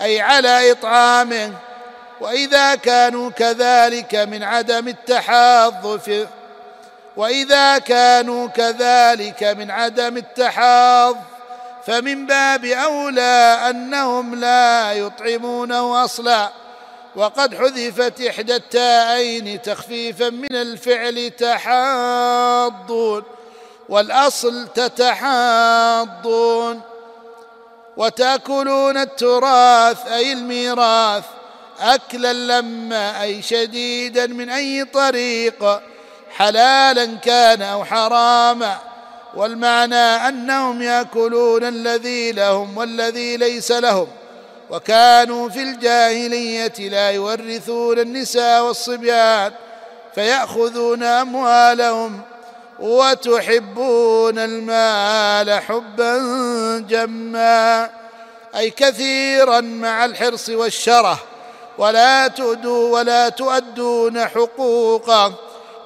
أي 0.02 0.20
على 0.20 0.72
إطعامه. 0.72 1.52
وإذا 2.20 2.74
كانوا 2.74 3.30
كذلك 3.30 4.14
من 4.14 4.42
عدم 4.42 4.88
التحاض 4.88 5.98
في 6.00 6.26
وإذا 7.16 7.78
كانوا 7.78 8.46
كذلك 8.48 9.44
من 9.44 9.70
عدم 9.70 10.16
التحاض 10.16 11.16
فمن 11.86 12.26
باب 12.26 12.64
أولى 12.64 13.58
أنهم 13.70 14.34
لا 14.34 14.92
يطعمونه 14.92 16.04
أصلا 16.04 16.52
وقد 17.16 17.54
حذفت 17.54 18.20
إحدى 18.20 18.56
التاءين 18.56 19.62
تخفيفا 19.62 20.30
من 20.30 20.52
الفعل 20.52 21.30
تحاضون. 21.30 23.22
والأصل 23.88 24.68
تتحاضون. 24.74 25.76
وتأكلون 27.96 28.96
التراث 28.96 30.06
أي 30.06 30.32
الميراث 30.32 31.24
أكلا 31.80 32.32
لما 32.32 33.22
أي 33.22 33.42
شديدا 33.42 34.26
من 34.26 34.50
أي 34.50 34.84
طريق 34.84 35.80
حلالا 36.30 37.16
كان 37.16 37.62
أو 37.62 37.84
حراما. 37.84 38.95
والمعنى 39.36 40.28
أنهم 40.28 40.82
يأكلون 40.82 41.64
الذي 41.64 42.32
لهم 42.32 42.78
والذي 42.78 43.36
ليس 43.36 43.72
لهم. 43.72 44.06
وكانوا 44.70 45.48
في 45.48 45.62
الجاهلية 45.62 46.72
لا 46.78 47.10
يورثون 47.10 47.98
النساء 47.98 48.64
والصبيان 48.64 49.52
فيأخذون 50.14 51.02
أموالهم 51.02 52.20
وتحبون 52.78 54.38
المال 54.38 55.62
حبا 55.62 56.18
جما 56.88 57.90
أي 58.56 58.70
كثيرا 58.70 59.60
مع 59.60 60.04
الحرص 60.04 60.48
والشره. 60.48 61.18
ولا 61.78 62.28
تؤدوا 62.28 62.94
ولا 62.98 63.28
تؤدون 63.28 64.26
حقوقا. 64.26 65.32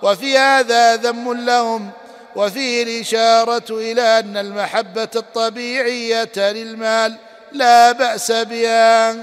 وفي 0.02 0.38
هذا 0.38 0.96
ذم 0.96 1.32
لهم 1.32 1.90
وفيه 2.36 2.82
الإشارة 2.82 3.64
إلى 3.70 4.18
أن 4.18 4.36
المحبة 4.36 5.08
الطبيعية 5.16 6.32
للمال 6.36 7.16
لا 7.52 7.92
بأس 7.92 8.32
بها. 8.32 9.16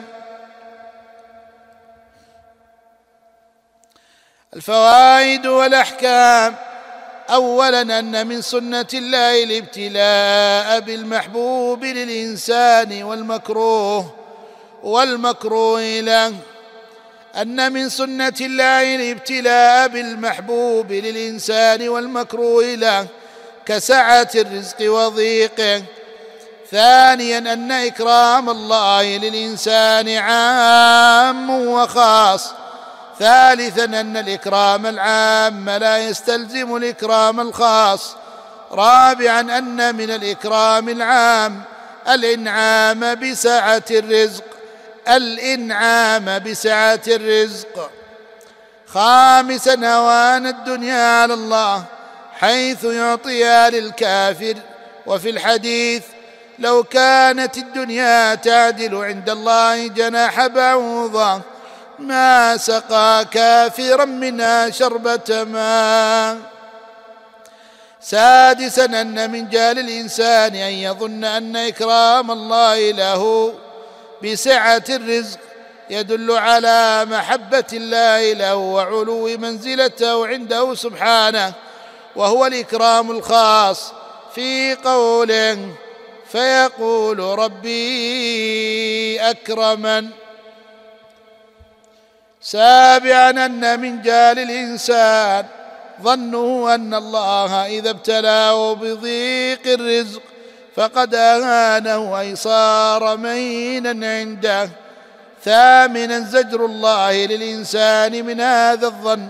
الفوائد 4.54 5.48
والأحكام. 5.48 6.56
اولا 7.30 7.82
أن 7.82 8.28
من 8.28 8.42
سنة 8.42 8.88
الله 8.94 9.44
الابتلاء 9.44 10.80
بالمحبوب 10.80 11.84
للإنسان 11.84 13.04
والمكروه 13.04 14.16
والمكروه 14.84 16.00
له. 16.00 16.34
أن 17.36 17.74
من 17.74 17.90
سنة 17.90 18.34
الله 18.42 18.96
الابتلاء 18.96 19.88
بالمحبوب 19.88 20.92
للإنسان 20.92 21.90
والمكروه 21.90 22.64
له 22.64 23.08
كسعة 23.66 24.30
الرزق 24.36 24.92
وضيقه 24.92 25.84
ثانيا 26.72 27.38
أن 27.38 27.72
إكرام 27.72 28.50
الله 28.50 29.18
للإنسان 29.18 30.10
عام 30.10 31.50
وخاص. 31.50 32.52
ثالثا 33.20 33.84
أن 33.84 34.18
الإكرام 34.18 34.86
العام 34.86 35.70
لا 35.70 35.98
يستلزم 35.98 36.76
الإكرام 36.76 37.40
الخاص. 37.40 38.16
رابعا 38.72 39.40
أن 39.40 39.96
من 39.96 40.12
الإكرام 40.12 40.90
العام 40.90 41.62
الإنعام 42.10 43.16
بسعة 43.16 43.84
الرزق. 43.92 44.44
الإنعام 45.08 46.40
بسعة 46.40 47.02
الرزق. 47.08 47.92
خامسا 48.88 49.76
هوان 49.76 50.48
الدنيا 50.48 51.22
على 51.22 51.34
الله 51.34 51.84
حيث 52.34 52.84
يعطيها 52.84 53.70
للكافر. 53.70 54.56
وفي 55.06 55.30
الحديث 55.30 56.04
لو 56.60 56.84
كانت 56.84 57.58
الدنيا 57.58 58.36
تعدل 58.36 58.96
عند 58.96 59.30
الله 59.30 59.88
جناح 59.88 60.48
بعوضة 60.48 61.42
ما 62.00 62.58
سقى 62.58 63.26
كافرا 63.32 64.06
منها 64.06 64.70
شربة 64.70 65.44
ماء. 65.44 66.38
سادسا 68.02 68.86
أن 68.86 69.32
من 69.32 69.50
جال 69.50 69.80
الإنسان 69.80 70.56
أن 70.56 70.72
يظن 70.72 71.24
أن 71.24 71.56
إكرام 71.56 72.32
الله 72.32 72.92
له. 72.92 73.54
بسعة 74.24 74.84
الرزق 74.90 75.40
يدل 75.90 76.32
على 76.32 77.06
محبة 77.06 77.66
الله 77.74 78.34
له 78.34 78.56
وعلو 78.56 79.38
منزلته 79.38 80.28
عنده 80.28 80.76
سبحانه 80.76 81.54
وهو 82.16 82.46
الإكرام 82.46 83.12
الخاص 83.12 83.94
في 84.36 84.76
قوله 84.76 85.74
فيقول 86.32 87.20
ربي 87.20 87.80
أكرمن 89.22 90.10
سابعا 92.42 93.30
أن 93.30 93.80
من 93.80 94.02
جال 94.02 94.40
الإنسان 94.40 95.46
ظنه 96.02 96.76
أن 96.76 96.94
الله 96.94 97.66
إذا 97.66 97.90
ابتلاه 97.90 98.74
بضيق 98.74 99.68
الرزق 99.68 100.22
فقد 100.78 101.16
آهانه 101.16 102.20
اي 102.20 102.36
صار 102.36 103.18
مهينا 103.18 104.08
عنده. 104.08 104.70
ثامنا 105.46 106.20
زجر 106.20 106.66
الله 106.66 107.26
للإنسان 107.26 108.26
من 108.26 108.42
هذا 108.42 108.88
الظن 108.88 109.30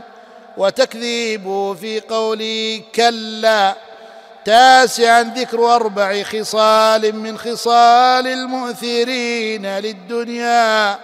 وتكذيبه 0.58 1.74
في 1.74 2.00
قوله 2.00 2.82
كلا. 2.96 3.76
تاسعا 4.46 5.24
ذكر 5.24 5.76
أربع 5.76 6.24
خصال 6.24 7.16
من 7.16 7.38
خصال 7.38 8.28
المؤثرين 8.28 9.66
للدنيا. 9.66 11.00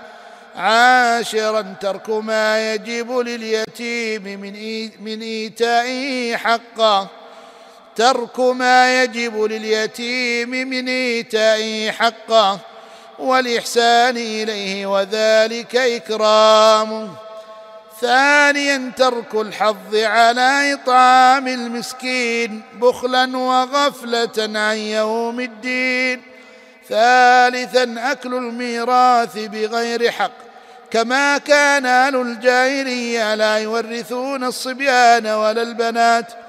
عاشرا 0.55 1.75
ترك 1.81 2.09
ما 2.09 2.73
يجب 2.73 3.11
لليتيم 3.11 4.23
من 5.01 5.21
إيتائه 5.21 6.35
حقه 6.37 7.07
ترك 7.95 8.39
ما 8.39 9.03
يجب 9.03 9.43
لليتيم 9.43 10.49
من 10.49 10.87
ايتائه 10.87 11.91
حقه 11.91 12.59
والإحسان 13.19 14.17
إليه 14.17 14.85
وذلك 14.85 15.75
إكرامه. 15.75 17.09
ثانيا 18.01 18.91
ترك 18.97 19.35
الحظ 19.35 19.95
على 19.95 20.73
إطعام 20.73 21.47
المسكين 21.47 22.61
بخلا 22.73 23.37
وغفلة 23.37 24.59
عن 24.59 24.77
يوم 24.77 25.39
الدين. 25.39 26.21
ثالثا 26.89 28.11
أكل 28.11 28.33
الميراث 28.33 29.37
بغير 29.37 30.11
حق. 30.11 30.31
كما 30.91 31.37
كان 31.37 31.85
أهل 31.85 32.15
الجاهلية 32.15 33.35
لا 33.35 33.57
يورثون 33.57 34.43
الصبيان 34.43 35.27
ولا 35.27 35.61
البنات 35.61 36.42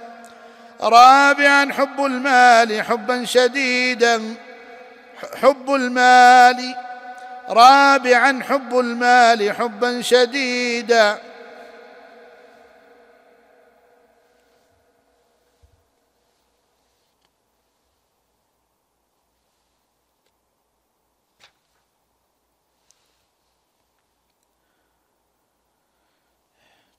رابعا 0.80 1.72
حب 1.72 2.04
المال 2.04 2.82
حبا 2.82 3.24
شديدا. 3.24 4.34
حب 5.42 5.74
المال 5.74 6.74
رابعا 7.48 8.42
حب 8.42 8.78
المال 8.78 9.52
حبا 9.52 10.02
شديدا. 10.02 11.18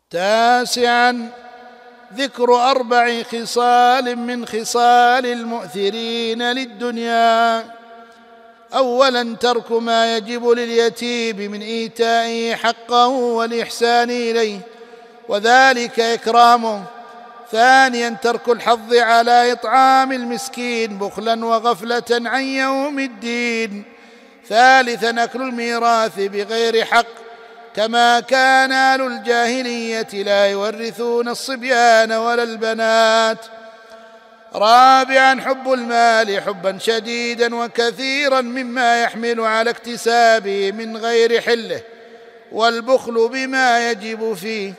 تاسعا 0.10 1.45
ذكر 2.16 2.56
أربع 2.72 3.24
خصال 3.24 4.16
من 4.16 4.46
خصال 4.46 5.26
المؤثرين 5.26 6.52
للدنيا. 6.52 7.66
اولا 8.74 9.36
ترك 9.36 9.72
ما 9.72 10.18
يجب 10.18 10.48
لليتيم 10.48 11.52
من 11.52 11.62
ايتائه 11.62 12.56
حقه 12.56 13.08
والإحسان 13.08 14.10
إليه 14.10 14.60
وذلك 15.30 16.00
إكرامه. 16.00 16.84
ثانيا 17.52 18.18
ترك 18.24 18.50
الحظ 18.50 18.94
على 18.94 19.52
إطعام 19.52 20.12
المسكين 20.12 20.98
بخلا 20.98 21.46
وغفلة 21.46 22.04
عن 22.12 22.44
يوم 22.44 23.00
الدين. 23.00 23.84
ثالثا 24.50 25.24
أكل 25.24 25.42
الميراث 25.42 26.20
بغير 26.20 26.86
حق 26.86 27.25
كما 27.76 28.20
كان 28.20 28.72
أهل 28.72 29.02
الجاهلية 29.02 30.24
لا 30.24 30.46
يورثون 30.46 31.28
الصبيان 31.28 32.12
ولا 32.12 32.44
البنات. 32.44 33.38
رابعا 34.56 35.42
حب 35.42 35.74
المال 35.74 36.42
حبا 36.42 36.78
شديدا 36.80 37.56
وكثيرا 37.56 38.42
مما 38.42 39.02
يحمل 39.02 39.40
على 39.40 39.70
اكتسابه 39.70 40.72
من 40.72 40.98
غير 40.98 41.42
حله. 41.42 41.82
والبخل 42.52 43.30
بما 43.32 43.92
يجب 43.92 44.34
فيه. 44.34 44.74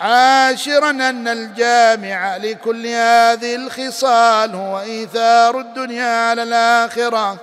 عاشرا 0.00 0.90
أن 0.90 1.28
الجامع 1.28 2.36
لكل 2.36 2.86
هذه 2.86 3.54
الخصال 3.54 4.54
هو 4.54 4.80
إيثار 4.80 5.60
الدنيا 5.60 6.28
على 6.28 6.42
الآخرة. 6.42 7.36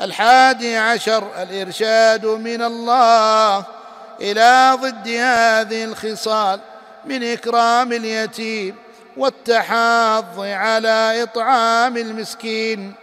الحادي 0.00 0.76
عشر 0.76 1.28
الإرشاد 1.42 2.26
من 2.26 2.62
الله. 2.62 3.77
إلى 4.20 4.78
ضد 4.82 5.08
هذه 5.08 5.84
الخصال 5.84 6.60
من 7.04 7.32
إكرام 7.32 7.92
اليتيم 7.92 8.74
والتحاض 9.16 10.40
على 10.40 11.22
إطعام 11.22 11.96
المسكين 11.96 12.94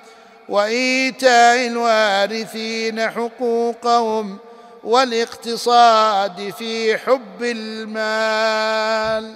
وإيتاء 0.49 1.67
الوارثين 1.67 3.09
حقوقهم 3.09 4.37
والاقتصاد 4.83 6.53
في 6.57 6.97
حب 6.97 7.41
المال. 7.43 9.35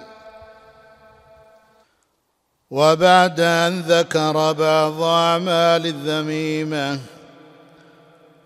وبعد 2.70 3.40
أن 3.40 3.80
ذكر 3.80 4.52
بعض 4.52 5.02
أعمال 5.02 5.86
الذميمة 5.86 6.98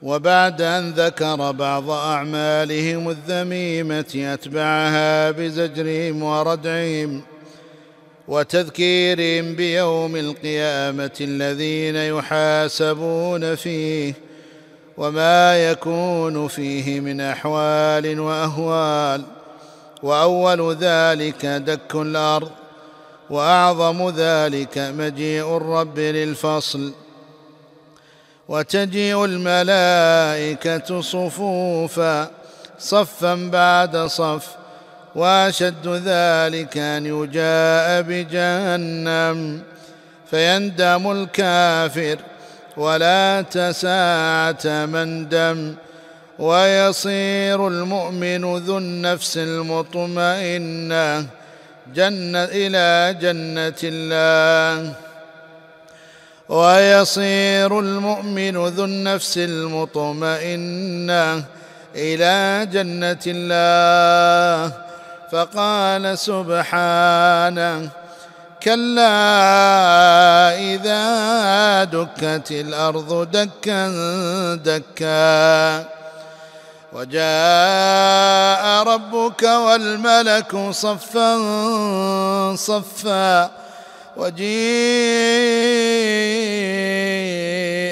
وبعد 0.05 0.63
أن 0.63 0.91
ذكر 0.91 1.53
بعض 1.53 1.91
أعمالهم 1.91 3.11
الذميمة 3.11 4.15
أتبعها 4.15 5.31
بزجرهم 5.31 6.23
وردعهم 6.23 7.23
وتذكيرهم 8.29 9.55
بيوم 9.55 10.17
القيامة 10.17 11.11
الذين 11.21 11.97
يحاسبون 11.97 13.55
فيه 13.55 14.15
وما 14.97 15.71
يكون 15.71 16.49
فيه 16.49 17.01
من 17.01 17.21
أحوال 17.21 18.21
وأهوال. 18.21 19.23
وأول 20.03 20.75
ذلك 20.75 21.47
دك 21.47 21.95
الأرض 21.95 22.51
وأعظم 23.31 24.09
ذلك 24.17 24.79
مجيء 24.79 25.57
الرب 25.57 25.99
للفصل. 25.99 26.93
وتجيء 28.49 29.25
الملائكة 29.25 31.01
صفوفا 31.01 32.31
صفا 32.79 33.35
بعد 33.35 33.97
صف 33.97 34.47
وأشد 35.15 35.89
ذلك 35.89 36.79
أن 36.79 37.07
يجاء 37.07 38.03
بجهنم. 38.03 39.63
فيندم 40.31 41.13
الكافر 41.13 42.19
ولا 42.77 43.43
تساعة 43.43 44.67
مندم 44.67 45.75
ويصير 46.39 47.69
المؤمن 47.69 48.57
ذو 48.57 48.79
النفس 48.79 49.39
المطمئنة 49.39 51.27
جنة 51.95 52.45
إلى 52.45 53.17
جنة 53.21 53.81
الله. 53.85 54.95
ويصير 56.49 57.81
المؤمن 57.81 58.67
ذو 58.67 58.85
النفس 58.85 59.39
المطمئنة 59.39 61.25
إلى 61.95 62.67
جنة 62.73 63.25
الله. 63.27 64.73
فقال 65.33 66.19
سبحانه 66.19 67.89
كلا 68.63 69.21
إذا 70.59 71.85
دكت 71.85 72.51
الأرض 72.51 73.31
دكا 73.31 73.89
دكا. 74.55 75.85
وجاء 76.93 78.83
ربك 78.83 79.43
والملك 79.43 80.71
صفا 80.71 81.37
صفا. 82.57 83.64
وجيء 84.17 84.55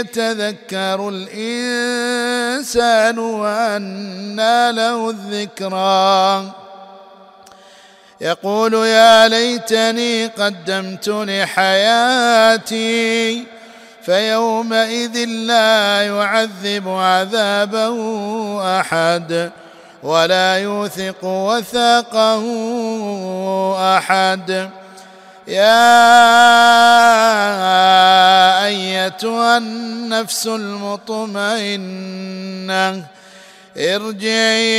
يتذكر 0.00 1.08
الإنسان 1.08 3.18
وأنى 3.18 4.72
له 4.72 5.10
الذكرى. 5.10 6.52
يقول 8.20 8.74
يا 8.74 9.28
ليتني 9.28 10.26
قدمت 10.26 11.08
لحياتي 11.08 12.74
فيومئذ 14.06 15.24
لا 15.24 16.02
يعذب 16.02 16.88
عذابه 16.88 17.96
أحد 18.80 19.50
ولا 20.02 20.58
يوثق 20.58 21.24
وثاقه 21.24 22.44
أحد. 23.96 24.70
يا 25.48 25.94
أيتها 28.64 29.58
النفس 29.58 30.46
المطمئنة 30.46 31.84
ارجعي 33.76 34.72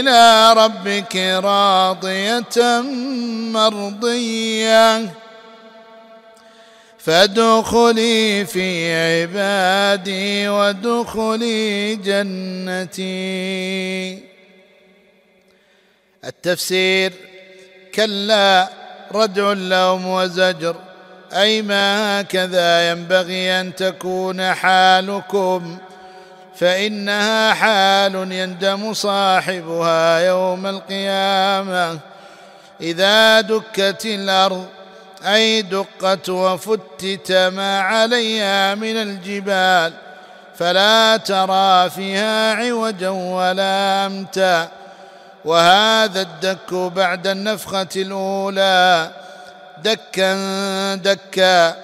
إلى 0.00 0.52
ربك 0.52 1.16
راضية 1.16 2.80
مرضية. 3.52 5.21
فادخلي 7.04 8.46
في 8.46 8.94
عبادي 8.94 10.48
وادخلي 10.48 11.96
جنتي. 11.96 13.02
التفسير 16.24 17.12
كلا 17.94 18.68
ردع 19.14 19.52
لهم 19.52 20.06
وزجر. 20.06 20.76
أي 21.32 21.62
ما 21.62 22.20
هكذا 22.20 22.90
ينبغي 22.90 23.60
أن 23.60 23.74
تكون 23.74 24.54
حالكم. 24.54 25.78
فإنها 26.54 27.54
حال 27.54 28.32
يندم 28.32 28.94
صاحبها 28.94 30.18
يوم 30.18 30.66
القيامة. 30.66 31.98
إذا 32.80 33.40
دكت 33.40 34.06
الأرض 34.06 34.66
أي 35.26 35.62
دقت 35.62 36.28
وفتت 36.28 37.32
ما 37.32 37.80
عليها 37.80 38.74
من 38.74 38.96
الجبال 38.96 39.92
فلا 40.58 41.16
ترى 41.16 41.90
فيها 41.90 42.54
عوجا 42.54 43.08
ولا 43.08 44.06
أمتا. 44.06 44.68
وهذا 45.44 46.20
الدك 46.20 46.74
بعد 46.74 47.26
النفخة 47.26 47.88
الأولى. 47.96 49.10
دكا 49.84 50.94
دكا 50.94 51.76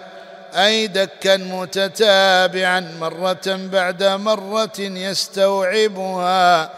أي 0.57 0.87
دكا 0.87 1.37
متتابعا 1.37 2.81
مرة 3.01 3.47
بعد 3.47 4.03
مرة 4.03 4.79
يستوعبها 4.79 6.71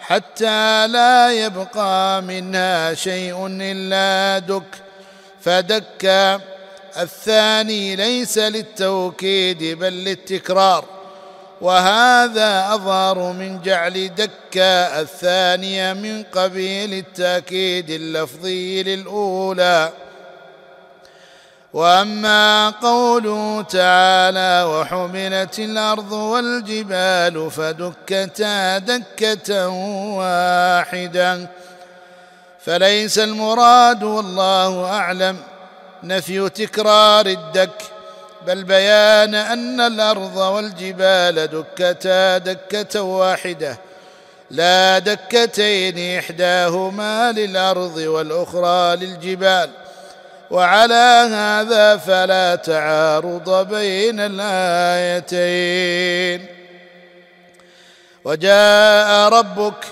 حتى 0.00 0.86
لا 0.86 1.32
يبقى 1.32 2.22
منها 2.22 2.94
شيء 2.94 3.46
إلا 3.60 4.38
دك. 4.38 4.85
فدك. 5.46 6.40
الثاني 6.96 7.96
ليس 7.96 8.38
للتوكيد 8.38 9.78
بل 9.78 9.92
للتكرار. 9.92 10.84
وهذا 11.60 12.74
أظهر 12.74 13.32
من 13.32 13.62
جعل 13.62 14.14
دكا 14.14 15.00
الثانية 15.00 15.92
من 15.92 16.22
قبيل 16.22 16.94
التأكيد 16.94 17.90
اللفظي 17.90 18.82
للأولى. 18.82 19.92
وأما 21.72 22.70
قوله 22.70 23.62
تعالى 23.62 24.64
وحملت 24.64 25.58
الأرض 25.58 26.12
والجبال 26.12 27.50
فدكتا 27.50 28.78
دكة 28.78 29.68
واحدة. 30.18 31.48
فليس 32.66 33.18
المراد 33.18 34.02
والله 34.02 34.84
أعلم. 34.84 35.36
نفي 36.02 36.48
تكرار 36.48 37.26
الدك 37.26 37.82
بل 38.46 38.64
بيان 38.64 39.34
أن 39.34 39.80
الأرض 39.80 40.36
والجبال 40.36 41.46
دكتا 41.46 42.38
دكة 42.38 43.02
واحدة. 43.02 43.78
لا 44.50 44.98
دكتين 44.98 46.18
إحداهما 46.18 47.32
للأرض 47.32 47.96
والأخرى 47.96 48.96
للجبال. 48.96 49.70
وعلى 50.50 51.28
هذا 51.32 51.96
فلا 51.96 52.54
تعارض 52.54 53.68
بين 53.68 54.20
الآيتين. 54.20 55.66
وجاء 58.24 59.28
ربك 59.28 59.84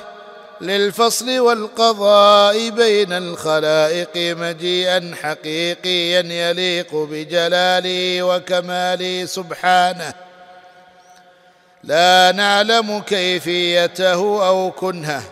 للفصل 0.65 1.39
والقضاء 1.39 2.71
بين 2.71 3.13
الخلائق 3.13 4.17
مجيئا 4.17 5.15
حقيقيا 5.23 6.21
يليق 6.21 6.95
بجلاله 6.95 8.23
وكماله 8.23 9.25
سبحانه. 9.25 10.15
لا 11.85 12.33
نعلم 12.37 13.01
كيفيته 13.01 14.49
أو 14.49 14.71
كنهه 14.71 15.23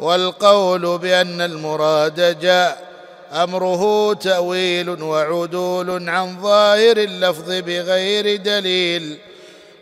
والقول 0.00 0.98
بأن 0.98 1.40
المراد 1.40 2.40
جاء 2.40 2.86
أمره 3.32 4.14
تأويل 4.14 5.02
وعدول 5.02 6.08
عن 6.08 6.42
ظاهر 6.42 6.96
اللفظ 6.96 7.50
بغير 7.50 8.36
دليل 8.36 9.18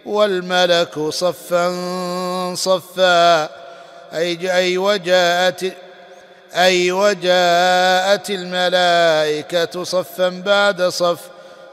والملك 0.06 0.98
صفا 0.98 1.74
صفا. 2.54 3.63
أي, 4.14 4.56
أي 4.56 4.78
وجاءت 4.78 5.74
أي 6.54 6.92
وجاءت 6.92 8.30
الملائكة 8.30 9.84
صفا 9.84 10.28
بعد 10.28 10.82
صف 10.82 11.20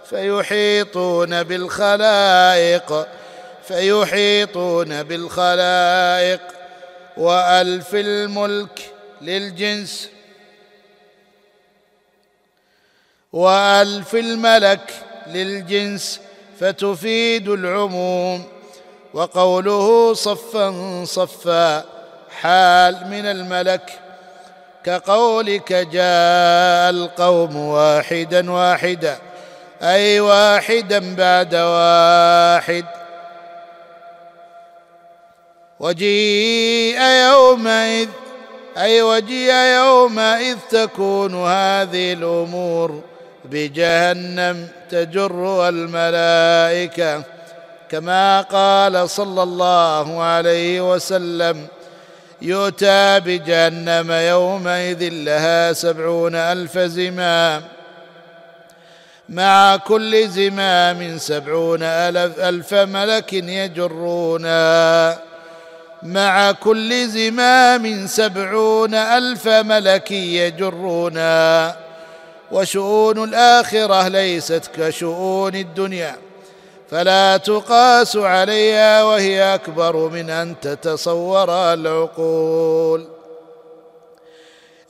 فيحيطون 0.10 1.44
بالخلائق 1.44 3.08
فيحيطون 3.68 5.04
بالخلائق. 5.04 6.42
وألف 7.18 7.96
الملك 7.96 8.92
للجنس. 9.22 10.10
وألف 13.34 14.16
الملك 14.16 14.94
للجنس 15.28 16.20
فتفيد 16.60 17.50
العموم. 17.50 18.44
وقوله 19.14 20.14
صفا 20.14 21.04
صفا 21.06 21.91
حال 22.42 23.08
من 23.10 23.26
الملك. 23.26 24.00
كقولك 24.84 25.74
جاء 25.74 26.89
القوم 26.89 27.56
واحدا 27.56 28.52
واحدا 28.52 29.18
أي 29.82 30.20
واحدا 30.20 31.16
بعد 31.16 31.56
واحد. 31.56 32.86
وجيء 35.80 37.02
يومئذ 37.02 38.10
أي 38.78 39.02
وجيء 39.02 39.54
يومئذ 39.54 40.58
تكون 40.70 41.46
هذه 41.46 42.14
الأمور 42.14 43.02
بجهنم 43.46 44.68
تجر 44.89 45.70
الملائكة. 45.70 47.24
كما 47.89 48.42
قال 48.42 49.10
صلى 49.10 49.44
الله 49.44 50.22
عليه 50.22 50.94
وسلم 50.94 51.68
يؤتى 52.42 53.20
بجهنم 53.20 54.12
يومئذ 54.12 55.10
لها 55.10 55.74
سبعون 55.74 56.36
الف 56.36 56.80
زمام. 56.80 57.64
مع 59.30 59.76
كل 59.76 60.28
زمام 60.28 61.18
سبعون 61.18 61.84
ألف, 61.84 62.39
ألف 62.39 62.74
ملك 62.74 63.34
يجرونا 63.34 65.18
مع 66.04 66.52
كل 66.52 67.08
زمام 67.08 68.08
سبعون 68.08 68.94
ألف 68.94 69.48
ملك 69.48 70.12
يجرونا 70.12 71.76
وشؤون 72.52 73.24
الآخرة 73.24 74.08
ليست 74.08 74.70
كشؤون 74.76 75.56
الدنيا. 75.56 76.31
فلا 76.92 77.38
تقاس 77.38 78.18
عليها 78.18 79.04
وهي 79.04 79.56
أكبر 79.56 80.10
من 80.10 80.30
أن 80.30 80.60
تتصور 80.62 81.74
العقول. 81.74 83.08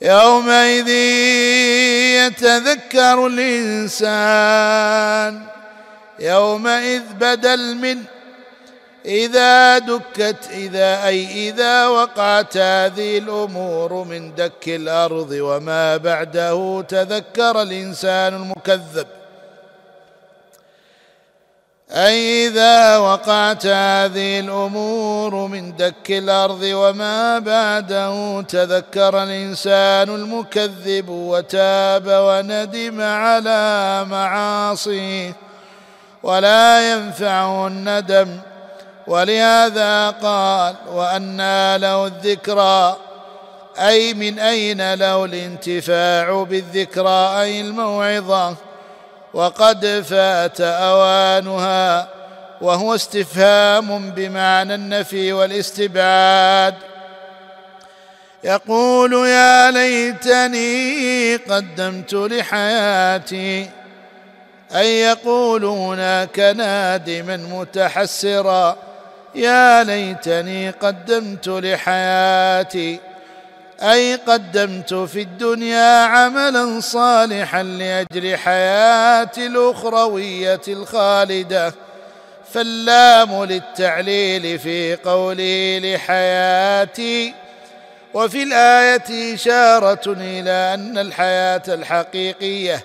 يومئذ 0.02 0.88
يتذكر 2.18 3.26
الإنسان 3.26 4.72
يومئذ 6.18 7.02
بدل 7.20 7.74
من 7.74 7.98
إذا 9.06 9.78
دكت 9.78 10.50
إذا 10.50 11.06
أي 11.06 11.48
إذا 11.48 11.86
وقعت 11.86 12.56
هذه 12.56 13.18
الأمور 13.18 14.04
من 14.04 14.34
دك 14.34 14.68
الأرض 14.68 15.30
وما 15.30 15.96
بعده 15.96 16.84
تذكر 16.88 17.62
الإنسان 17.62 18.34
المكذب. 18.34 19.06
أي 21.94 22.48
إذا 22.48 22.96
وقعت 22.96 23.66
هذه 23.66 24.40
الأمور 24.40 25.34
من 25.46 25.76
دك 25.76 26.10
الأرض 26.10 26.62
وما 26.62 27.38
بعده 27.38 28.42
تذكر 28.42 29.22
الإنسان 29.22 30.08
المكذب 30.08 31.08
وتاب 31.08 32.06
وندم 32.06 33.00
على 33.00 34.04
معاصيه. 34.10 35.36
ولا 36.22 36.92
ينفعه 36.92 37.66
الندم. 37.66 38.38
ولهذا 39.06 40.10
قال 40.10 40.74
وأنى 40.92 41.78
له 41.78 42.06
الذكرى. 42.06 42.96
أي 43.78 44.14
من 44.14 44.38
أين 44.38 44.94
له 44.94 45.24
الانتفاع 45.24 46.42
بالذكرى؟ 46.42 47.42
أي 47.42 47.60
الموعظة. 47.60 48.71
وقد 49.34 50.04
فات 50.08 50.60
أوانها 50.60 52.08
وهو 52.60 52.94
استفهام 52.94 54.10
بمعنى 54.10 54.74
النفي 54.74 55.32
والاستبعاد. 55.32 56.74
يقول 58.44 59.12
يا 59.12 59.70
ليتني 59.70 61.36
قدمت 61.36 62.14
لحياتي 62.14 63.70
اي 64.74 65.00
يقول 65.00 65.64
هناك 65.64 66.38
نادما 66.38 67.36
متحسرا. 67.36 68.76
يا 69.34 69.84
ليتني 69.84 70.70
قدمت 70.70 71.48
لحياتي 71.48 73.00
أي 73.80 74.14
قدمت 74.14 74.94
في 74.94 75.20
الدنيا 75.20 76.04
عملا 76.04 76.80
صالحا 76.80 77.62
لأجل 77.62 78.36
حياتي 78.36 79.46
الأخروية 79.46 80.60
الخالدة. 80.68 81.74
فاللام 82.52 83.44
للتعليل 83.44 84.58
في 84.58 84.96
قوله 84.96 85.78
لحياتي. 85.78 87.34
وفي 88.14 88.42
الآية 88.42 89.34
إشارة 89.34 90.00
إلى 90.06 90.74
أن 90.74 90.98
الحياة 90.98 91.62
الحقيقية 91.68 92.84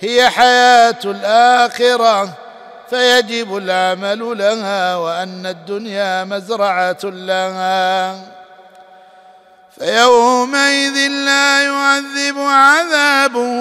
هي 0.00 0.30
حياة 0.30 0.98
الآخرة 1.04 2.34
فيجب 2.90 3.56
العمل 3.56 4.38
لها 4.38 4.96
وأن 4.96 5.46
الدنيا 5.46 6.24
مزرعة 6.24 6.98
لها. 7.04 8.16
فيومئذ 9.78 11.08
لا 11.08 11.62
يعذب 11.62 12.38
عذابه 12.38 13.52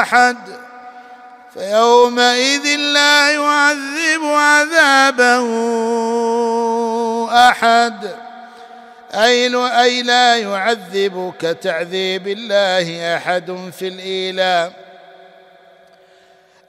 أحد. 0.00 0.36
فيومئذ 1.54 2.76
لا 2.76 3.30
يعذب 3.30 4.24
عذابه 4.24 5.46
أحد. 7.48 8.16
أي 9.14 10.02
لا 10.02 10.36
يعذب 10.36 11.34
كتعذيب 11.38 12.28
الله 12.28 13.16
أحد 13.16 13.70
في 13.78 13.88
الإيلاء. 13.88 14.72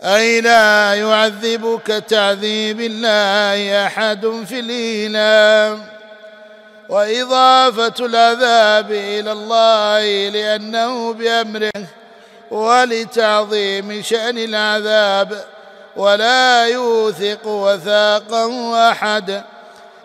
أي 0.04 0.42
لا 0.42 0.94
يعذب 0.96 1.80
كتعذيب 1.86 2.82
الله 2.82 3.86
أحد 3.86 4.46
في 4.50 4.60
الإيلاء. 4.60 5.99
وإضافة 6.90 8.06
العذاب 8.06 8.92
إلى 8.92 9.32
الله 9.32 10.30
لأنه 10.30 11.14
بأمره 11.14 11.72
ولتعظيم 12.52 14.02
شأن 14.02 14.38
العذاب 14.38 15.44
ولا 15.96 16.68
يوثق 16.68 17.48
وثاقا 17.48 18.74
أحد. 18.92 19.44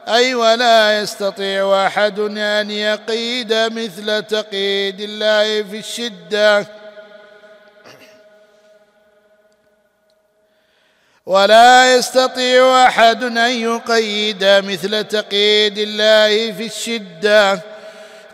أي 0.08 0.34
ولا 0.34 1.00
يستطيع 1.00 1.86
أحد 1.86 2.18
أن 2.20 2.70
يقيد 2.70 3.52
مثل 3.52 4.22
تقييد 4.22 5.00
الله 5.00 5.62
في 5.62 5.78
الشدة. 5.78 6.66
ولا 11.26 11.96
يستطيع 11.96 12.86
أحد 12.86 13.22
أن 13.24 13.36
يقيد 13.36 14.44
مثل 14.44 15.04
تقييد 15.04 15.78
الله 15.78 16.52
في 16.52 16.66
الشدة. 16.66 17.60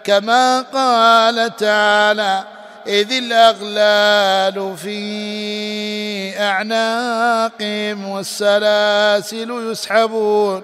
كما 0.04 0.60
قال 0.60 1.56
تعالى 1.56 2.44
إذ 2.86 3.12
الأغلال 3.12 4.76
في 4.76 6.38
أعناقهم 6.38 8.08
والسلاسل 8.08 9.70
يسحبون. 9.70 10.62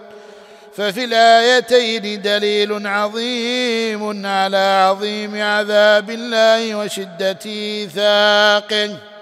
ففي 0.76 1.04
الآيتين 1.04 2.22
دليل 2.22 2.86
عظيم 2.86 4.26
على 4.26 4.56
عظيم 4.56 5.42
عذاب 5.42 6.10
الله 6.10 6.74
وشدة 6.74 7.38
إيثاقه. 7.46 9.15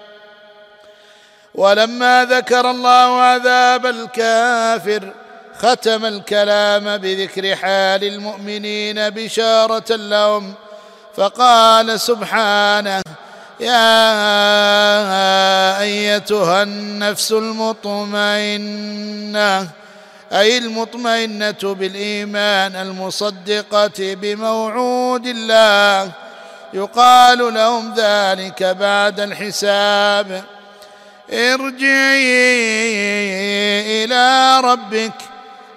ولما 1.55 2.24
ذكر 2.24 2.70
الله 2.70 3.20
عذاب 3.20 3.86
الكافر 3.86 5.12
ختم 5.59 6.05
الكلام 6.05 6.96
بذكر 6.96 7.57
حال 7.57 8.05
المؤمنين 8.05 9.11
بشارة 9.11 9.96
لهم 9.96 10.55
فقال 11.16 12.00
سبحانه 12.00 13.02
يا 13.61 14.11
أيتها 15.80 16.62
النفس 16.62 17.32
المطمئنة 17.32 18.88
أي 20.32 20.59
المطمئنة 20.59 21.52
بالإيمان 21.62 22.76
المصدقة 22.76 24.14
بموعود 24.14 25.26
الله 25.26 26.11
يقال 26.74 27.55
لهم 27.55 27.94
ذلك 27.96 28.62
بعد 28.62 29.20
الحساب. 29.20 30.44
ارجعي 31.33 32.35
إلى 34.05 34.61
ربك 34.61 35.12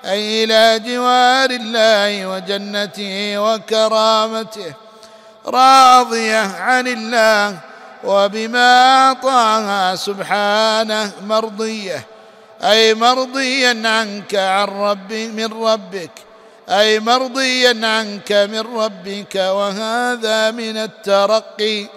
أي 0.06 0.44
إلى 0.44 0.80
جوار 0.80 1.50
الله 1.50 2.28
وجنته 2.28 3.34
وكرامته 3.38 4.74
راضية 5.46 6.38
عن 6.38 6.88
الله 6.88 7.60
وبما 8.04 9.08
أعطاها 9.08 9.96
سبحانه 9.96 11.12
مرضية 11.22 12.06
أي 12.64 12.94
مرضيا 12.94 13.82
عنك 13.86 14.36
عن 14.36 14.68
رب 14.68 15.14
من 15.14 15.64
ربك 15.64 16.12
أي 16.70 17.00
مرضيا 17.00 17.88
عنك 17.88 18.32
من 18.32 18.60
ربك 18.60 19.36
وهذا 19.36 20.52
من 20.52 20.78
الترقي. 20.78 21.88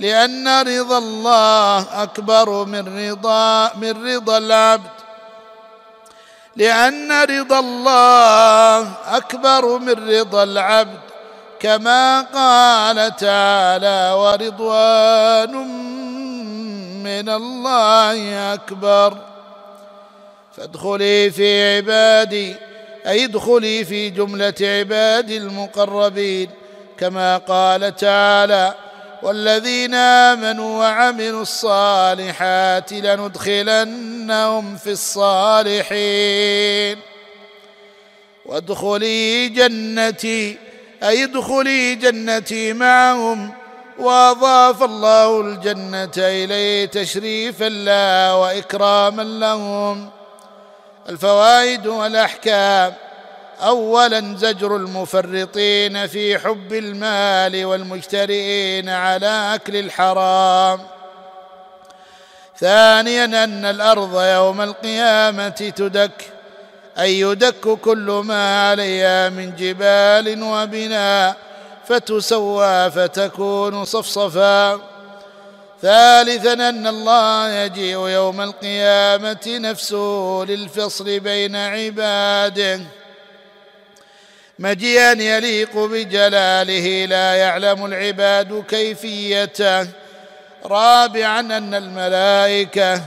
لأن 0.00 0.48
رضا 0.48 0.98
الله 0.98 2.02
أكبر 2.02 2.64
من 2.64 2.84
رضا 3.10 3.72
من 3.76 4.06
رضا 4.14 4.38
العبد. 4.38 4.90
لأن 6.56 7.12
رضا 7.12 7.58
الله 7.60 8.92
أكبر 9.06 9.78
من 9.78 10.08
رضا 10.10 10.42
العبد 10.42 11.00
كما 11.60 12.20
قال 12.20 13.16
تعالى 13.16 14.12
ورضوان 14.16 15.52
من 17.02 17.28
الله 17.28 18.54
أكبر 18.54 19.16
فادخلي 20.56 21.30
في 21.30 21.76
عبادي 21.76 22.54
أي 23.06 23.24
ادخلي 23.24 23.84
في 23.84 24.10
جملة 24.10 24.54
عبادي 24.60 25.36
المقربين 25.36 26.50
كما 26.98 27.36
قال 27.36 27.96
تعالى 27.96 28.74
والذين 29.22 29.94
آمنوا 29.94 30.78
وعملوا 30.78 31.42
الصالحات 31.42 32.92
لندخلنهم 32.92 34.76
في 34.76 34.90
الصالحين. 34.90 36.98
وادخلي 38.46 39.48
جنتي 39.48 40.58
أي 41.02 41.24
ادخلي 41.24 41.94
جنتي 41.94 42.72
معهم. 42.72 43.52
وأضاف 43.98 44.82
الله 44.82 45.40
الجنة 45.40 46.12
إليه 46.16 46.84
تشريفا 46.84 47.68
لها 47.68 48.32
وإكراما 48.32 49.22
لهم. 49.22 50.10
الفوائد 51.08 51.86
والأحكام. 51.86 52.94
اولا 53.60 54.36
زجر 54.36 54.76
المفرطين 54.76 56.06
في 56.06 56.38
حب 56.38 56.72
المال 56.72 57.64
والمجترئين 57.64 58.88
على 58.88 59.54
أكل 59.54 59.76
الحرام. 59.76 60.80
ثانيا 62.58 63.24
أن 63.24 63.64
الأرض 63.64 64.20
يوم 64.20 64.60
القيامة 64.60 65.48
تدك 65.48 66.32
أي 66.98 67.20
يدك 67.20 67.68
كل 67.82 68.22
ما 68.24 68.70
عليها 68.70 69.28
من 69.28 69.56
جبال 69.56 70.42
وبناء 70.42 71.36
فتسوى 71.88 72.90
فتكون 72.90 73.84
صفصفا. 73.84 74.80
ثالثا 75.82 76.52
أن 76.52 76.86
الله 76.86 77.48
يجيء 77.48 77.98
يوم 78.08 78.40
القيامة 78.40 79.46
نفسه 79.46 80.44
للفصل 80.48 81.20
بين 81.20 81.56
عباده. 81.56 82.80
مجيئا 84.60 85.12
يليق 85.12 85.76
بجلاله 85.76 87.04
لا 87.04 87.34
يعلم 87.34 87.86
العباد 87.86 88.64
كيفيته 88.68 89.86
رابعا 90.64 91.40
أن 91.40 91.74
الملائكة 91.74 93.02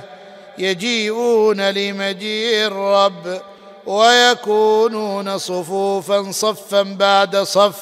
يجيئون 0.58 1.62
لمجيء 1.62 2.68
الرب 2.68 3.42
ويكونون 3.86 5.38
صفوفا 5.38 6.32
صفا 6.32 6.82
بعد 6.82 7.38
صف. 7.38 7.82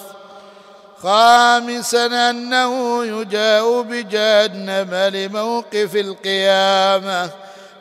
خامسا 0.98 2.30
أنه 2.30 3.06
يجاء 3.06 3.82
بجهنم 3.82 4.94
لموقف 5.14 5.96
القيامة 5.96 7.30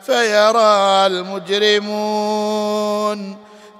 فيرى 0.01 1.05
المجرمون. 1.07 2.31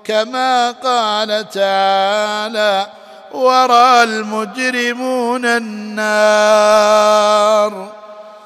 كما 0.03 0.71
قال 0.71 1.49
تعالى 1.49 2.87
ورى 3.31 4.03
المجرمون 4.03 5.45
النار 5.45 6.91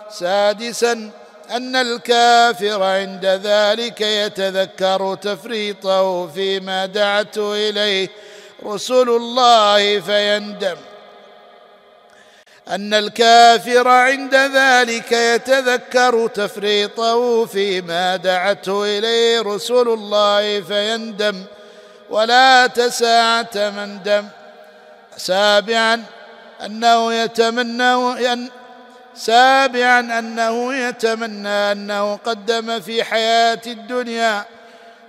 سادسا 0.09 1.11
ان 1.51 1.75
الكافر 1.75 2.83
عند 2.83 3.25
ذلك 3.25 4.01
يتذكر 4.01 5.15
تفريطه 5.15 6.27
فيما 6.27 6.85
دعت 6.85 7.37
اليه 7.37 8.09
رسل 8.65 9.09
الله 9.09 9.99
فيندم. 9.99 10.75
أن 12.67 12.93
الكافر 12.93 13.87
عند 13.87 14.35
ذلك 14.35 15.11
يتذكر 15.11 16.27
تفريطه 16.27 17.45
فيما 17.45 18.15
دعته 18.15 18.83
إليه 18.97 19.41
رسل 19.41 19.87
الله 19.87 20.61
فيندم 20.61 21.43
ولا 22.09 22.67
تساعة 22.67 23.49
مندم 23.55 24.27
سابعا 25.17 26.03
أنه 26.65 27.13
يتمنى 27.13 27.93
أن 28.33 28.49
سابعا 29.15 29.99
أنه 29.99 30.73
يتمنى 30.73 31.71
أنه 31.71 32.15
قدم 32.15 32.79
في 32.79 33.03
حياة 33.03 33.61
الدنيا 33.67 34.45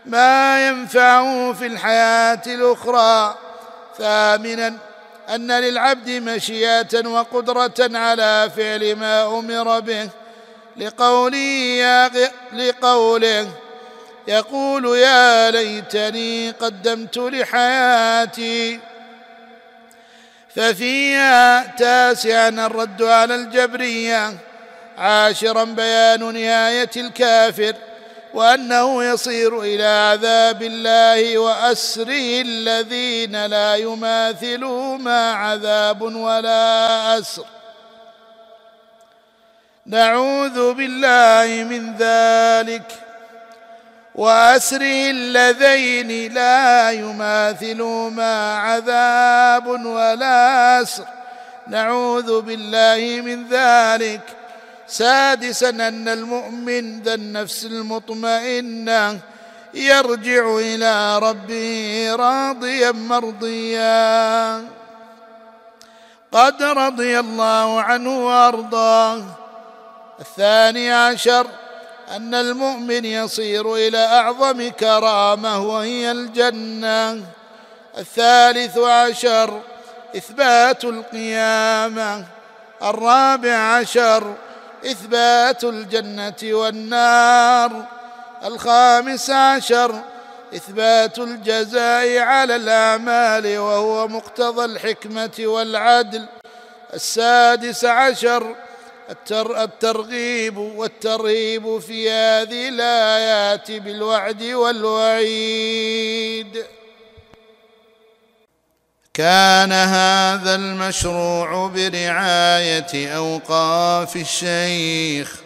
ما 0.07 0.69
ينفعه 0.69 1.53
في 1.53 1.67
الحياة 1.67 2.43
الأخرى. 2.47 3.35
ثامنا 3.99 4.75
أن 5.35 5.53
للعبد 5.53 6.11
مشيئة 6.11 7.09
وقدرة 7.09 7.99
على 7.99 8.51
فعل 8.57 8.97
ما 8.97 9.39
أمر 9.39 9.81
به. 9.81 10.09
لقوله 10.77 11.37
يا 11.37 12.11
لقوله 12.53 13.49
يقول 14.29 14.99
يا 14.99 15.51
ليتني 15.51 16.51
قدمت 16.51 17.17
لحياتي. 17.19 18.81
ففيها 20.57 21.67
تاسعا 21.67 22.49
الرد 22.49 23.03
على 23.03 23.35
الجبرية. 23.35 24.35
عاشرا 24.99 25.65
بيان 25.65 26.35
نهاية 26.35 26.91
الكافر. 26.97 27.75
وأنه 28.37 29.05
يصير 29.05 29.63
إلى 29.63 29.87
عذاب 30.13 30.63
الله 30.63 31.39
وأسره 31.39 32.43
الذين 32.43 33.47
لا 33.47 33.77
يماثلهما 33.77 35.33
عذاب 35.33 36.03
ولا 36.03 37.19
أسر. 37.19 37.45
نعوذ 39.87 40.73
بالله 40.73 41.65
من 41.65 41.97
ذلك. 41.97 42.93
وأسره 44.15 45.11
اللذين 45.11 46.33
لا 46.33 46.91
يماثلهما 46.91 48.57
عذاب 48.59 49.67
ولا 49.67 50.83
أسر. 50.83 51.05
نعوذ 51.69 52.41
بالله 52.41 53.21
من 53.21 53.49
ذلك. 53.49 54.21
سادسا 54.89 55.69
أن 55.69 56.09
المؤمن 56.09 57.03
ذا 57.03 57.15
النفس 57.15 57.65
المطمئنة 57.65 59.21
يرجع 59.75 60.57
إلى 60.59 61.19
ربه 61.19 62.15
راضيا 62.19 62.93
مرضيا. 62.93 64.57
قد 66.33 66.63
رضي 66.63 67.21
الله 67.21 67.83
عنه 67.83 68.27
وأرضاه. 68.27 69.25
الثاني 70.21 70.93
عشر 70.93 71.47
أن 72.17 72.35
المؤمن 72.35 73.05
يصير 73.05 73.75
إلى 73.75 73.99
أعظم 73.99 74.69
كرامة 74.69 75.69
وهي 75.69 76.11
الجنة. 76.11 77.23
الثالث 77.99 78.79
عشر 78.79 79.61
إثبات 80.17 80.85
القيامة. 80.85 82.25
الرابع 82.83 83.57
عشر 83.57 84.35
إثبات 84.85 85.65
الجنة 85.65 86.37
والنار. 86.43 87.85
الخامس 88.45 89.31
عشر 89.31 90.03
إثبات 90.55 91.19
الجزاء 91.19 92.19
على 92.19 92.57
الأعمال 92.57 93.59
وهو 93.59 94.09
مقتضى 94.09 94.65
الحكمة 94.65 95.33
والعدل. 95.41 96.27
السادس 96.95 97.85
عشر 97.85 98.55
الترغيب 99.31 100.57
والترهيب 100.57 101.79
في 101.79 102.11
هذه 102.11 102.69
الآيات 102.69 103.71
بالوعد 103.71 104.43
والوعيد. 104.43 105.87
كان 109.17 109.73
هذا 109.73 110.55
المشروع 110.55 111.67
برعاية 111.67 113.17
أوقاف 113.17 114.17
الشيخ 114.17 115.37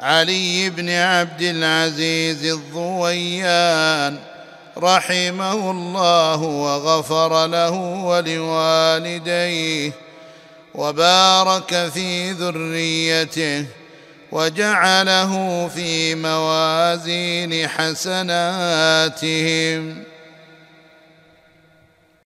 علي 0.00 0.70
بن 0.70 0.90
عبد 0.90 1.42
العزيز 1.42 2.44
الضويان 2.44 4.18
رحمه 4.78 5.70
الله 5.70 6.42
وغفر 6.42 7.46
له 7.46 7.70
ولوالديه 8.04 9.92
وبارك 10.74 11.90
في 11.94 12.32
ذريته 12.32 13.66
وجعله 14.32 15.68
في 15.68 16.14
موازين 16.14 17.68
حسناتهم. 17.68 18.88